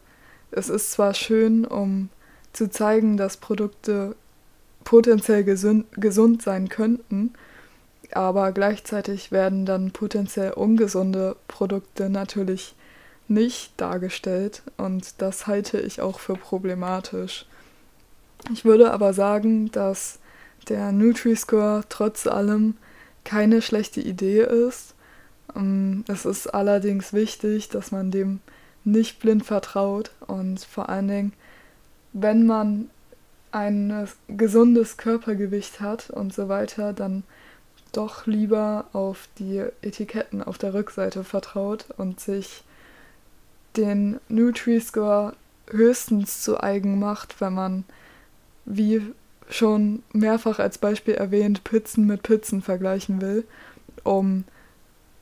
es 0.51 0.69
ist 0.69 0.91
zwar 0.91 1.13
schön, 1.13 1.65
um 1.65 2.09
zu 2.51 2.69
zeigen, 2.69 3.17
dass 3.17 3.37
Produkte 3.37 4.15
potenziell 4.83 5.43
gesund, 5.43 6.41
sein 6.41 6.69
könnten, 6.69 7.33
aber 8.15 8.51
gleichzeitig 8.51 9.31
werden 9.31 9.65
dann 9.65 9.91
potenziell 9.91 10.51
ungesunde 10.51 11.35
Produkte 11.47 12.09
natürlich 12.09 12.75
nicht 13.27 13.73
dargestellt 13.77 14.63
und 14.77 15.21
das 15.21 15.47
halte 15.47 15.79
ich 15.79 16.01
auch 16.01 16.19
für 16.19 16.35
problematisch. 16.35 17.45
Ich 18.51 18.65
würde 18.65 18.91
aber 18.91 19.13
sagen, 19.13 19.71
dass 19.71 20.19
der 20.67 20.91
Nutri-Score 20.91 21.83
trotz 21.89 22.27
allem 22.27 22.75
keine 23.23 23.61
schlechte 23.61 24.01
Idee 24.01 24.41
ist. 24.41 24.95
Ähm, 25.55 26.03
es 26.07 26.25
ist 26.25 26.47
allerdings 26.47 27.13
wichtig, 27.13 27.69
dass 27.69 27.91
man 27.91 28.11
dem 28.11 28.39
nicht 28.83 29.19
blind 29.19 29.45
vertraut 29.45 30.11
und 30.27 30.59
vor 30.59 30.89
allen 30.89 31.07
Dingen, 31.07 31.33
wenn 32.11 32.45
man 32.45 32.89
ein 33.51 34.07
gesundes 34.27 34.97
Körpergewicht 34.97 35.79
hat 35.79 36.09
und 36.09 36.33
so 36.33 36.49
weiter, 36.49 36.91
dann 36.91 37.23
doch 37.93 38.25
lieber 38.25 38.85
auf 38.93 39.29
die 39.39 39.63
Etiketten 39.81 40.43
auf 40.43 40.57
der 40.57 40.73
Rückseite 40.73 41.23
vertraut 41.23 41.85
und 41.97 42.19
sich 42.19 42.63
den 43.77 44.19
Nutri-Score 44.27 45.33
höchstens 45.69 46.41
zu 46.41 46.61
eigen 46.61 46.99
macht, 46.99 47.39
wenn 47.39 47.53
man, 47.53 47.83
wie 48.65 49.01
schon 49.49 50.03
mehrfach 50.11 50.59
als 50.59 50.77
Beispiel 50.77 51.15
erwähnt, 51.15 51.63
Pizzen 51.63 52.05
mit 52.05 52.23
Pizzen 52.23 52.61
vergleichen 52.61 53.21
will, 53.21 53.45
um 54.03 54.43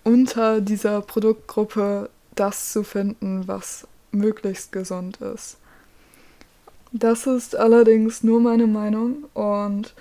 unter 0.04 0.62
dieser 0.62 1.02
Produktgruppe 1.02 2.10
das 2.36 2.72
zu 2.72 2.84
finden, 2.84 3.48
was 3.48 3.88
möglichst 4.12 4.72
gesund 4.72 5.18
ist. 5.22 5.58
Das 6.92 7.28
ist 7.28 7.56
allerdings 7.56 8.24
nur 8.24 8.42
meine 8.42 8.68
Meinung 8.68 9.26
und 9.34 9.94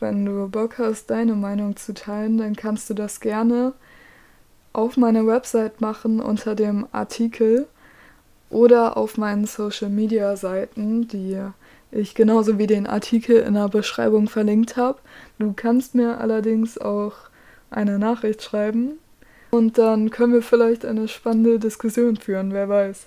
wenn 0.00 0.24
du 0.24 0.48
Bock 0.48 0.78
hast, 0.78 1.10
deine 1.10 1.34
Meinung 1.34 1.76
zu 1.76 1.94
teilen, 1.94 2.38
dann 2.38 2.56
kannst 2.56 2.90
du 2.90 2.94
das 2.94 3.20
gerne 3.20 3.72
auf 4.72 4.96
meiner 4.96 5.26
Website 5.26 5.80
machen 5.80 6.20
unter 6.20 6.54
dem 6.54 6.86
Artikel 6.92 7.66
oder 8.50 8.96
auf 8.96 9.16
meinen 9.16 9.46
Social 9.46 9.88
Media 9.88 10.36
Seiten, 10.36 11.08
die 11.08 11.38
ich 11.90 12.14
genauso 12.14 12.58
wie 12.58 12.66
den 12.66 12.86
Artikel 12.86 13.38
in 13.38 13.54
der 13.54 13.68
Beschreibung 13.68 14.28
verlinkt 14.28 14.76
habe. 14.76 14.98
Du 15.38 15.52
kannst 15.54 15.94
mir 15.94 16.18
allerdings 16.20 16.78
auch 16.78 17.14
eine 17.70 17.98
Nachricht 17.98 18.42
schreiben 18.42 18.98
und 19.50 19.78
dann 19.78 20.10
können 20.10 20.34
wir 20.34 20.42
vielleicht 20.42 20.84
eine 20.84 21.08
spannende 21.08 21.58
Diskussion 21.58 22.16
führen, 22.16 22.52
wer 22.52 22.68
weiß. 22.68 23.06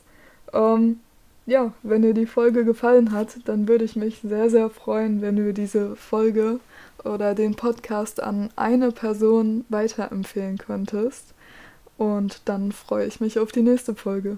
Ähm, 0.53 0.99
ja, 1.45 1.73
wenn 1.83 2.01
dir 2.01 2.13
die 2.13 2.25
Folge 2.25 2.65
gefallen 2.65 3.11
hat, 3.11 3.37
dann 3.45 3.67
würde 3.67 3.85
ich 3.85 3.95
mich 3.95 4.21
sehr, 4.23 4.49
sehr 4.49 4.69
freuen, 4.69 5.21
wenn 5.21 5.35
du 5.35 5.53
diese 5.53 5.95
Folge 5.95 6.59
oder 7.05 7.35
den 7.35 7.55
Podcast 7.55 8.21
an 8.21 8.49
eine 8.55 8.91
Person 8.91 9.65
weiterempfehlen 9.69 10.57
könntest. 10.57 11.33
Und 11.97 12.41
dann 12.45 12.71
freue 12.71 13.07
ich 13.07 13.19
mich 13.19 13.39
auf 13.39 13.51
die 13.51 13.61
nächste 13.61 13.95
Folge. 13.95 14.37